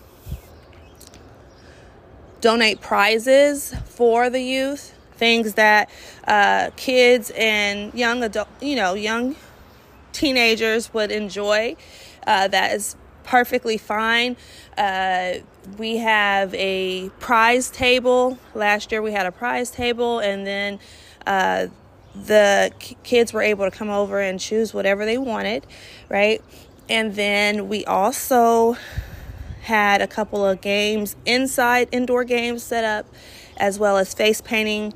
[2.44, 4.94] donate prizes for the youth,
[5.24, 5.90] things that
[6.28, 9.38] uh, kids and young adult, you know, young
[10.12, 11.78] teenagers would enjoy.
[12.28, 14.36] Uh, that is perfectly fine.
[14.78, 15.36] Uh,
[15.78, 18.38] we have a prize table.
[18.54, 20.80] Last year we had a prize table, and then
[21.26, 21.68] uh,
[22.14, 25.66] the kids were able to come over and choose whatever they wanted,
[26.10, 26.42] right?
[26.90, 28.76] And then we also
[29.62, 33.06] had a couple of games inside, indoor games set up,
[33.56, 34.94] as well as face painting.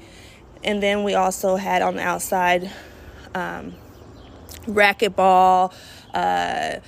[0.68, 2.70] And then we also had on the outside
[3.34, 3.74] um,
[4.65, 5.74] racquetball,
[6.13, 6.80] uh,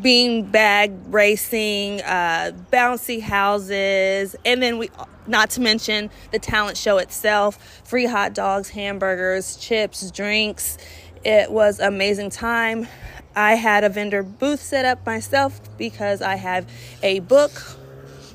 [0.00, 4.88] bean bag racing, uh, bouncy houses, and then we,
[5.26, 10.78] not to mention the talent show itself, free hot dogs, hamburgers, chips, drinks.
[11.22, 12.88] It was amazing time.
[13.34, 16.66] I had a vendor booth set up myself because I have
[17.02, 17.52] a book,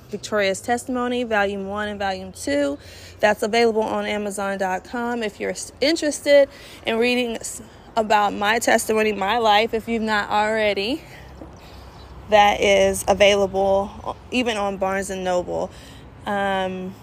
[0.09, 2.77] Victoria's Testimony, Volume 1 and Volume 2.
[3.21, 6.49] That's available on Amazon.com if you're interested
[6.85, 7.37] in reading
[7.95, 11.01] about my testimony, my life, if you've not already.
[12.29, 15.71] That is available even on Barnes and Noble.
[16.25, 16.93] Um,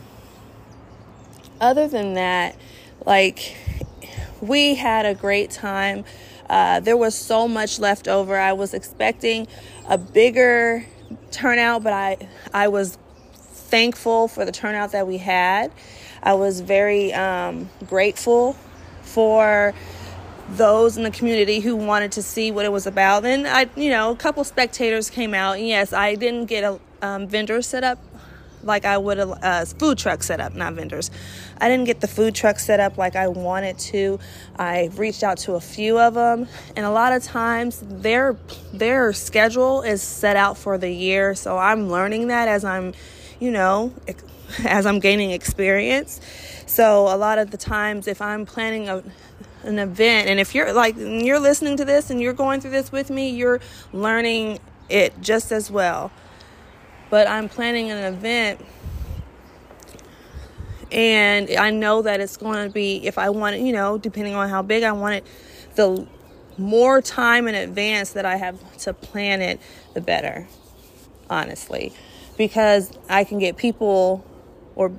[1.60, 2.56] other than that,
[3.06, 3.56] like,
[4.42, 6.04] we had a great time
[6.48, 8.38] uh, there was so much left over.
[8.38, 9.46] I was expecting
[9.86, 10.84] a bigger
[11.30, 12.16] turnout, but I
[12.54, 12.96] I was
[13.32, 15.70] thankful for the turnout that we had.
[16.22, 18.56] I was very um, grateful
[19.02, 19.74] for
[20.50, 23.24] those in the community who wanted to see what it was about.
[23.24, 25.58] And I, you know, a couple spectators came out.
[25.58, 27.98] And yes, I didn't get a um, vendor set up
[28.62, 31.10] like I would a uh, food truck set up, not vendors.
[31.60, 34.18] I didn't get the food truck set up like I wanted to.
[34.56, 38.36] I reached out to a few of them, and a lot of times their
[38.72, 41.34] their schedule is set out for the year.
[41.34, 42.94] So I'm learning that as I'm,
[43.40, 43.92] you know,
[44.64, 46.20] as I'm gaining experience.
[46.66, 49.02] So a lot of the times, if I'm planning a
[49.64, 52.92] an event, and if you're like you're listening to this and you're going through this
[52.92, 53.60] with me, you're
[53.92, 56.12] learning it just as well
[57.10, 58.64] but I'm planning an event
[60.90, 64.34] and I know that it's going to be if I want it, you know, depending
[64.34, 65.26] on how big I want it,
[65.74, 66.06] the
[66.56, 69.60] more time in advance that I have to plan it,
[69.94, 70.48] the better,
[71.28, 71.92] honestly,
[72.36, 74.24] because I can get people
[74.78, 74.92] or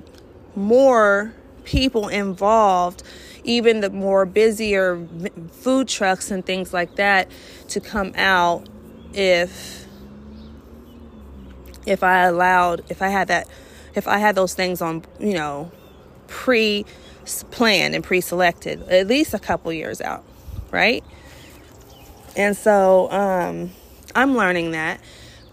[0.54, 3.02] more people involved,
[3.42, 5.04] even the more busier
[5.50, 7.28] food trucks and things like that,
[7.68, 8.68] to come out
[9.12, 9.86] if
[11.86, 13.48] if I allowed if I had that
[13.94, 15.72] if I had those things on you know
[16.28, 16.84] pre
[17.50, 20.24] planned and pre selected at least a couple years out,
[20.70, 21.02] right?
[22.36, 23.70] And so um,
[24.14, 25.00] I'm learning that.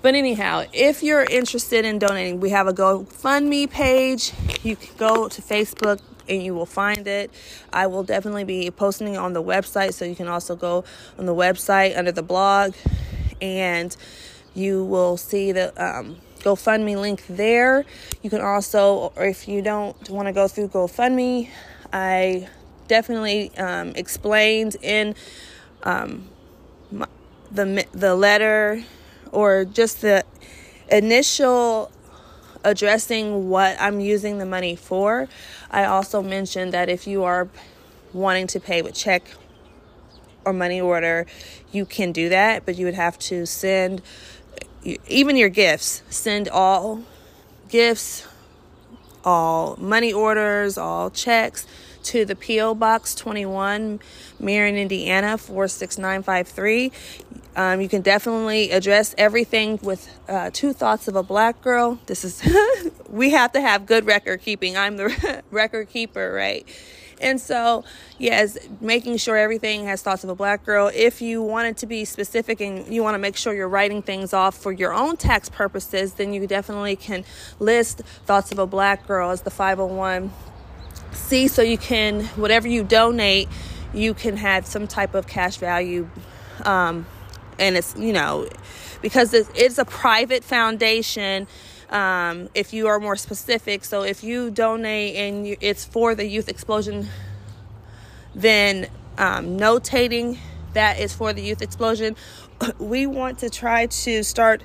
[0.08, 4.32] But anyhow, if you're interested in donating, we have a GoFundMe page.
[4.64, 6.00] You can go to Facebook
[6.30, 7.30] and you will find it.
[7.74, 10.86] I will definitely be posting on the website, so you can also go
[11.20, 12.74] on the website under the blog
[13.42, 13.98] and
[14.56, 17.84] you will see the um, GoFundMe link there.
[18.22, 21.50] You can also, or if you don't want to go through GoFundMe,
[21.92, 22.48] I
[22.88, 25.16] definitely um, explained in
[25.84, 26.30] um,
[26.94, 27.08] my,
[27.52, 28.86] the the letter
[29.32, 30.24] or just the
[30.90, 31.92] initial
[32.64, 35.28] addressing what I'm using the money for.
[35.72, 37.48] I also mentioned that if you are
[38.14, 39.24] wanting to pay with check
[40.46, 41.26] or money order,
[41.72, 44.02] you can do that, but you would have to send
[45.08, 47.04] even your gifts, send all
[47.70, 48.26] gifts,
[49.24, 51.68] all money orders, all checks
[52.04, 52.76] to the P.O.
[52.76, 54.00] Box 21,
[54.40, 56.92] Marion, Indiana 46953.
[57.58, 62.00] Um, you can definitely address everything with uh, two thoughts of a black girl.
[62.06, 62.44] This is,
[63.10, 64.78] we have to have good record keeping.
[64.78, 66.68] I'm the record keeper, right?
[67.20, 67.84] And so,
[68.20, 70.92] yes, making sure everything has thoughts of a black girl.
[70.94, 74.34] If you wanted to be specific and you want to make sure you're writing things
[74.34, 77.26] off for your own tax purposes, then you definitely can
[77.58, 80.32] list thoughts of a black girl as the 501
[81.12, 83.50] C so you can, whatever you donate,
[83.96, 86.08] you can have some type of cash value.
[86.64, 87.08] Um,
[87.60, 88.48] and it's, you know,
[89.02, 91.48] because it's a private foundation
[91.90, 93.86] um, if you are more specific.
[93.86, 97.08] So if you donate and you, it's for the youth explosion,
[98.36, 98.88] then
[99.18, 100.38] um, notating
[100.74, 102.16] that is for the youth explosion.
[102.80, 104.64] We want to try to start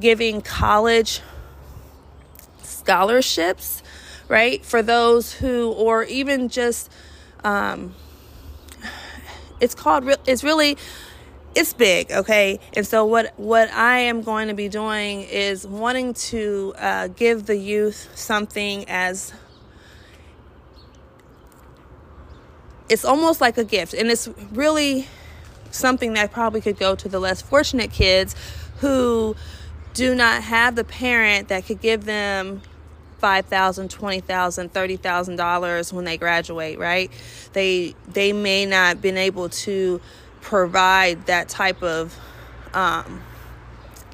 [0.00, 1.20] giving college
[2.62, 3.82] scholarships,
[4.28, 4.64] right?
[4.64, 6.90] For those who, or even just,
[7.44, 7.94] um,
[9.60, 10.76] it's called, it's really
[11.58, 16.14] it's big okay and so what what i am going to be doing is wanting
[16.14, 19.34] to uh, give the youth something as
[22.88, 25.08] it's almost like a gift and it's really
[25.72, 28.36] something that probably could go to the less fortunate kids
[28.78, 29.34] who
[29.94, 32.62] do not have the parent that could give them
[33.20, 37.10] $5,000, $20,000, $30,000 when they graduate, right?
[37.52, 40.00] They they may not been able to
[40.48, 42.18] provide that type of
[42.72, 43.20] um,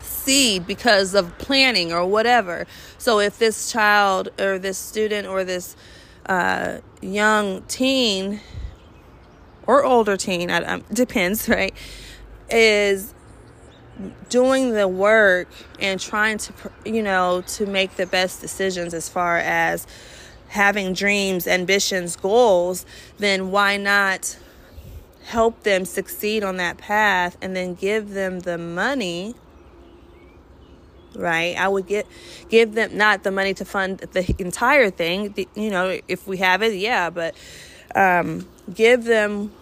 [0.01, 2.67] seed because of planning or whatever.
[2.99, 5.77] So if this child or this student or this
[6.27, 8.41] uh, young teen
[9.65, 11.73] or older teen, I, I, depends, right,
[12.51, 13.15] is
[14.29, 15.47] doing the work
[15.79, 16.53] and trying to,
[16.85, 19.87] you know, to make the best decisions as far as
[20.49, 22.85] having dreams, ambitions, goals,
[23.19, 24.37] then why not
[25.25, 29.35] help them succeed on that path and then give them the money
[31.17, 31.57] right?
[31.57, 32.07] I would get
[32.49, 36.63] give them not the money to fund the entire thing you know if we have
[36.63, 37.35] it yeah but
[37.95, 39.53] um, give them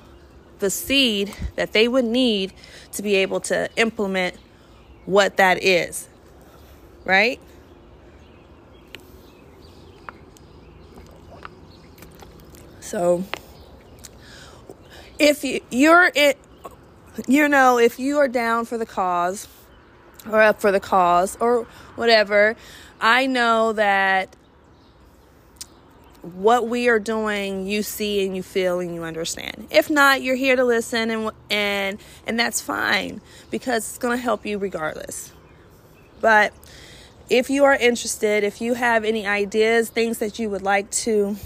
[0.61, 2.53] the seed that they would need
[2.93, 4.37] to be able to implement
[5.05, 6.09] what that is
[7.05, 7.41] right?
[12.81, 13.25] So
[15.23, 16.37] if you, you're it,
[17.29, 19.47] you know, if you are down for the cause
[20.29, 21.63] or up for the cause or
[21.95, 22.57] whatever,
[23.01, 24.35] I know that
[26.23, 29.69] what we are doing you see and you feel and you understand.
[29.71, 33.21] If not you're here to listen and and and that's fine
[33.51, 35.33] because it's going to help you regardless.
[36.21, 36.53] But
[37.31, 41.37] if you are interested if you have any ideas things that you would like to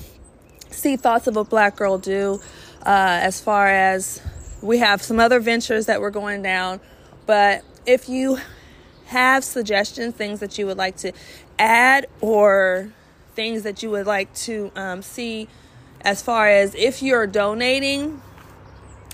[0.70, 2.40] see thoughts of a black girl do
[2.86, 4.22] uh, as far as
[4.62, 6.80] we have some other ventures that we're going down.
[7.26, 8.38] But if you
[9.06, 11.12] have suggestions, things that you would like to
[11.58, 12.90] add, or
[13.34, 15.48] things that you would like to um, see
[16.02, 18.22] as far as if you're donating,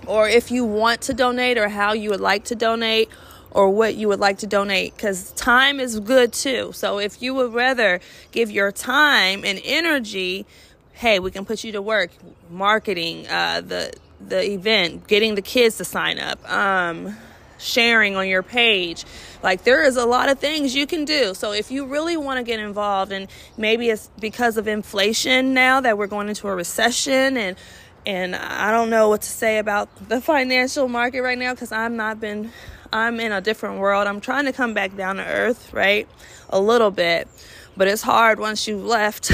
[0.07, 3.09] or if you want to donate, or how you would like to donate,
[3.51, 6.73] or what you would like to donate because time is good too.
[6.75, 8.01] So if you would rather
[8.33, 10.47] give your time and energy
[10.93, 12.11] hey, we can put you to work,
[12.51, 17.17] marketing uh, the the event, getting the kids to sign up, um,
[17.59, 19.05] sharing on your page,
[19.43, 21.35] Like there is a lot of things you can do.
[21.35, 25.81] So if you really want to get involved and maybe it's because of inflation now
[25.81, 27.57] that we're going into a recession and
[28.05, 31.97] and I don't know what to say about the financial market right now cuz I'm
[31.97, 32.53] not been
[32.93, 34.07] I'm in a different world.
[34.07, 36.07] I'm trying to come back down to earth, right?
[36.51, 37.29] A little bit.
[37.77, 39.33] But it's hard once you've left.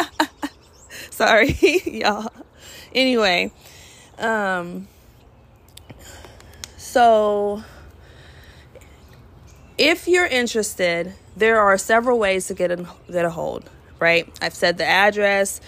[1.16, 1.56] Sorry,
[1.86, 2.30] y'all.
[2.94, 3.50] Anyway,
[4.18, 4.86] um
[6.76, 7.62] so
[9.78, 14.28] if you're interested, there are several ways to get a, get a hold, right?
[14.42, 15.62] I've said the address,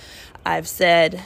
[0.44, 1.22] I've said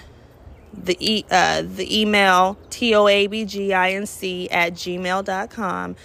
[0.72, 5.96] the e- uh, the email toabginc at gmail.com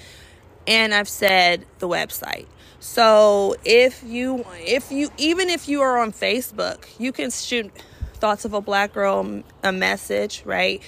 [0.68, 2.46] and i've said the website
[2.82, 7.72] so if you if you even if you are on facebook you can shoot
[8.18, 10.82] thoughts of a black girl a message right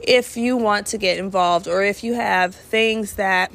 [0.00, 3.52] if you want to get involved or if you have things that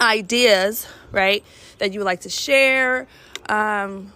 [0.00, 1.44] ideas right
[1.78, 3.06] that you would like to share
[3.48, 4.12] um,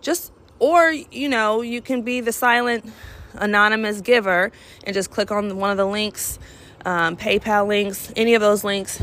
[0.00, 2.84] just or you know you can be the silent
[3.34, 4.52] anonymous giver
[4.84, 6.38] and just click on one of the links,
[6.84, 9.02] um, PayPal links, any of those links.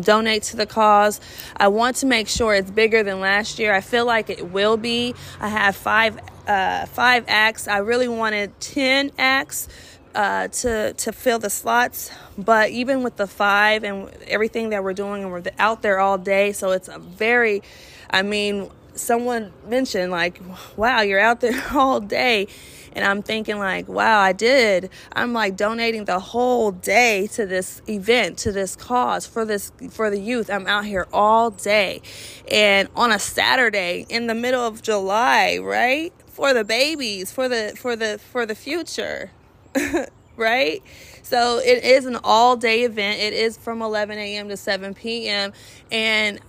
[0.00, 1.20] Donate to the cause.
[1.56, 3.74] I want to make sure it's bigger than last year.
[3.74, 5.14] I feel like it will be.
[5.40, 7.68] I have five uh, five acts.
[7.68, 9.68] I really wanted ten acts
[10.14, 14.92] uh, to to fill the slots, but even with the five and everything that we're
[14.94, 17.62] doing, and we're out there all day, so it's a very.
[18.10, 20.40] I mean, someone mentioned like,
[20.76, 22.48] "Wow, you're out there all day."
[22.94, 24.90] And I'm thinking like, wow, I did.
[25.12, 30.10] I'm like donating the whole day to this event, to this cause for this for
[30.10, 30.50] the youth.
[30.50, 32.02] I'm out here all day.
[32.50, 36.12] And on a Saturday in the middle of July, right?
[36.26, 39.30] For the babies, for the for the for the future.
[40.36, 40.82] right?
[41.22, 43.20] So it is an all day event.
[43.20, 44.48] It is from 11 a.m.
[44.48, 45.52] to 7 p.m.
[45.90, 46.40] And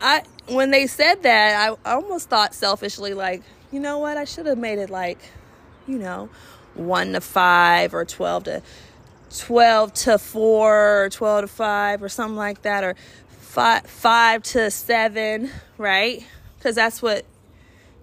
[0.00, 4.16] I, when they said that, I almost thought selfishly, like, you know what?
[4.16, 5.18] I should have made it like
[5.90, 6.28] you know,
[6.74, 8.62] 1 to 5 or 12 to
[9.38, 12.94] 12 to 4 or 12 to 5 or something like that or
[13.28, 16.24] 5 5 to 7, right?
[16.60, 17.24] Cuz that's what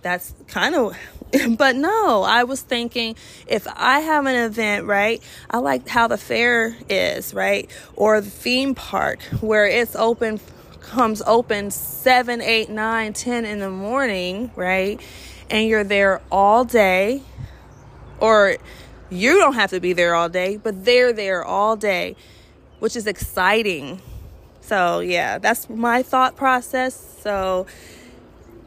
[0.02, 0.98] that's kind of
[1.58, 3.16] but no, I was thinking
[3.48, 5.22] if I have an event, right?
[5.50, 7.70] I like how the fair is, right?
[7.96, 10.40] Or the theme park where it's open
[10.82, 15.02] comes open 7, 8, 9, 10 in the morning, right?
[15.50, 17.24] And you're there all day
[18.20, 18.58] or
[19.10, 22.16] you don't have to be there all day, but they're there all day,
[22.80, 24.02] which is exciting.
[24.62, 27.20] So, yeah, that's my thought process.
[27.22, 27.68] So,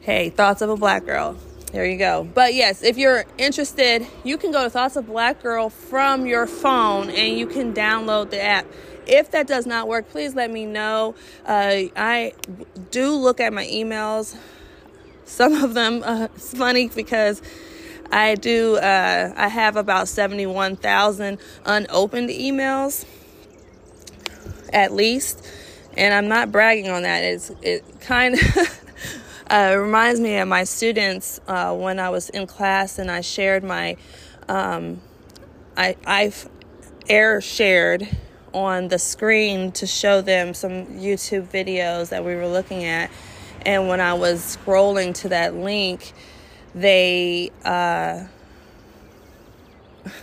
[0.00, 1.36] hey, thoughts of a black girl.
[1.72, 2.24] There you go.
[2.24, 6.48] But yes, if you're interested, you can go to Thoughts of Black Girl from your
[6.48, 8.66] phone and you can download the app.
[9.06, 11.14] If that does not work, please let me know.
[11.46, 12.32] Uh, I
[12.90, 14.36] do look at my emails.
[15.24, 17.40] Some of them, uh, it's funny because
[18.12, 23.04] I do, uh, I have about 71,000 unopened emails
[24.72, 25.46] at least.
[25.96, 27.22] And I'm not bragging on that.
[27.24, 28.84] It's, it kind of
[29.50, 33.64] uh, reminds me of my students uh, when I was in class and I shared
[33.64, 33.96] my,
[34.48, 35.00] um,
[35.76, 36.48] I, I've
[37.08, 38.08] air shared
[38.52, 43.10] on the screen to show them some YouTube videos that we were looking at.
[43.62, 46.12] And when I was scrolling to that link,
[46.74, 48.24] they uh,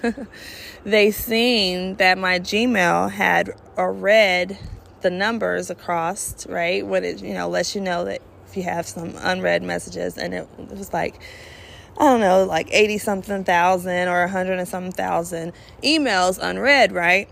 [0.84, 4.58] they seen that my Gmail had a read
[5.02, 6.86] the numbers across, right?
[6.86, 10.34] When it you know lets you know that if you have some unread messages, and
[10.34, 11.20] it, was like
[12.00, 17.28] I don't know, like 80 something thousand or 100 and something thousand emails unread, right?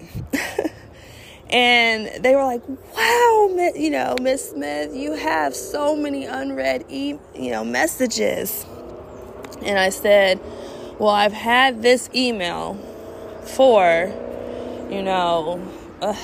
[1.49, 7.19] and they were like, "Wow, you know, Miss Smith, you have so many unread e-
[7.35, 8.65] you know messages."
[9.61, 10.39] And I said,
[10.99, 12.75] Well, I've had this email
[13.43, 14.13] for,
[14.89, 15.61] you know,
[16.01, 16.15] uh,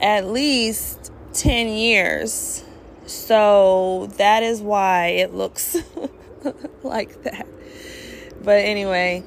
[0.00, 2.64] at least 10 years.
[3.06, 5.76] So that is why it looks
[6.82, 7.46] like that.
[8.42, 9.24] But anyway,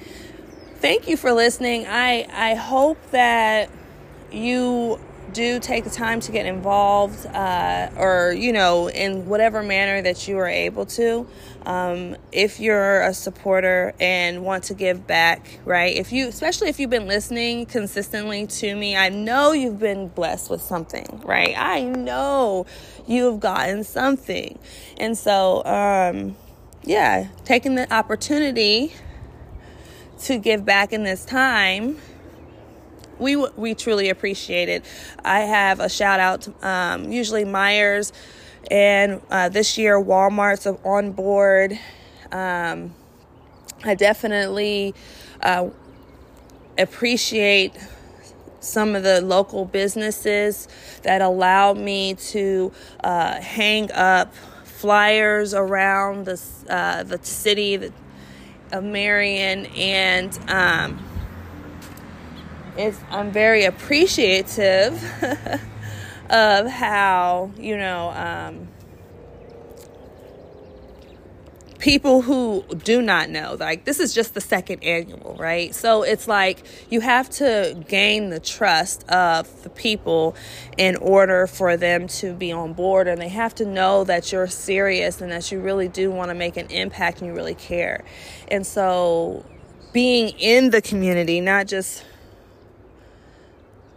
[0.78, 1.86] thank you for listening.
[1.88, 3.70] I I hope that
[4.32, 5.00] you
[5.34, 10.28] do take the time to get involved uh, or you know in whatever manner that
[10.28, 11.28] you are able to
[11.66, 15.96] um, if you're a supporter and want to give back right?
[15.96, 20.50] If you especially if you've been listening consistently to me i know you've been blessed
[20.50, 21.54] with something right?
[21.58, 22.66] I know
[23.08, 24.58] you've gotten something.
[24.98, 26.36] And so um,
[26.84, 28.94] yeah taking the opportunity
[30.22, 31.98] to give back in this time
[33.22, 34.84] we we truly appreciate it.
[35.24, 38.12] I have a shout out to um, usually Meijer's,
[38.70, 41.78] and uh, this year Walmart's on board.
[42.32, 42.94] Um,
[43.84, 44.94] I definitely
[45.42, 45.70] uh,
[46.78, 47.74] appreciate
[48.60, 50.68] some of the local businesses
[51.02, 52.72] that allow me to
[53.04, 54.34] uh, hang up
[54.64, 57.92] flyers around the uh, the city
[58.72, 61.00] of Marion, and um,
[62.78, 65.02] it's I'm very appreciative
[66.32, 68.10] of how you know.
[68.12, 68.68] Um,
[71.82, 76.28] people who do not know like this is just the second annual right so it's
[76.28, 80.36] like you have to gain the trust of the people
[80.78, 84.46] in order for them to be on board and they have to know that you're
[84.46, 88.04] serious and that you really do want to make an impact and you really care
[88.50, 89.44] and so
[89.92, 92.06] being in the community not just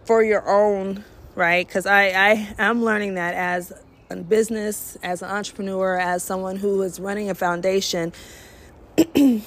[0.06, 1.04] for your own
[1.34, 3.72] right because I, I i'm learning that as
[4.10, 8.12] a business, as an entrepreneur, as someone who is running a foundation,
[9.16, 9.42] I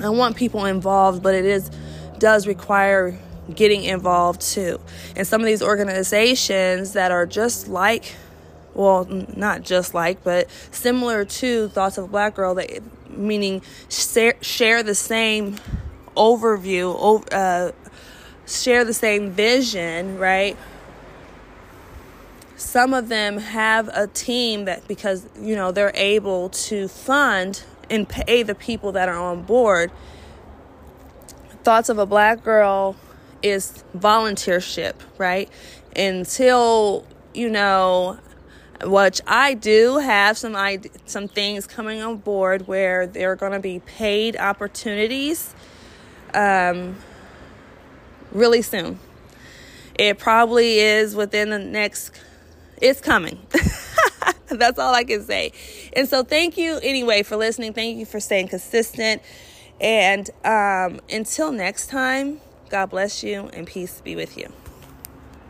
[0.00, 1.70] want people involved, but it is
[2.18, 3.18] does require
[3.54, 4.80] getting involved too.
[5.16, 8.14] And some of these organizations that are just like
[8.74, 14.34] well, not just like, but similar to Thoughts of a Black Girl, that meaning share,
[14.40, 15.58] share the same
[16.16, 17.70] overview, uh,
[18.48, 20.56] share the same vision, right?
[22.64, 28.08] Some of them have a team that because you know they're able to fund and
[28.08, 29.92] pay the people that are on board
[31.62, 32.96] thoughts of a black girl
[33.42, 35.50] is volunteership right
[35.94, 38.18] until you know
[38.82, 40.56] which I do have some
[41.06, 45.54] some things coming on board where there are going to be paid opportunities
[46.34, 46.96] um,
[48.32, 48.98] really soon.
[49.94, 52.10] It probably is within the next
[52.84, 53.38] it's coming.
[54.48, 55.52] That's all I can say.
[55.94, 57.72] And so, thank you anyway for listening.
[57.72, 59.22] Thank you for staying consistent.
[59.80, 64.52] And um, until next time, God bless you and peace be with you.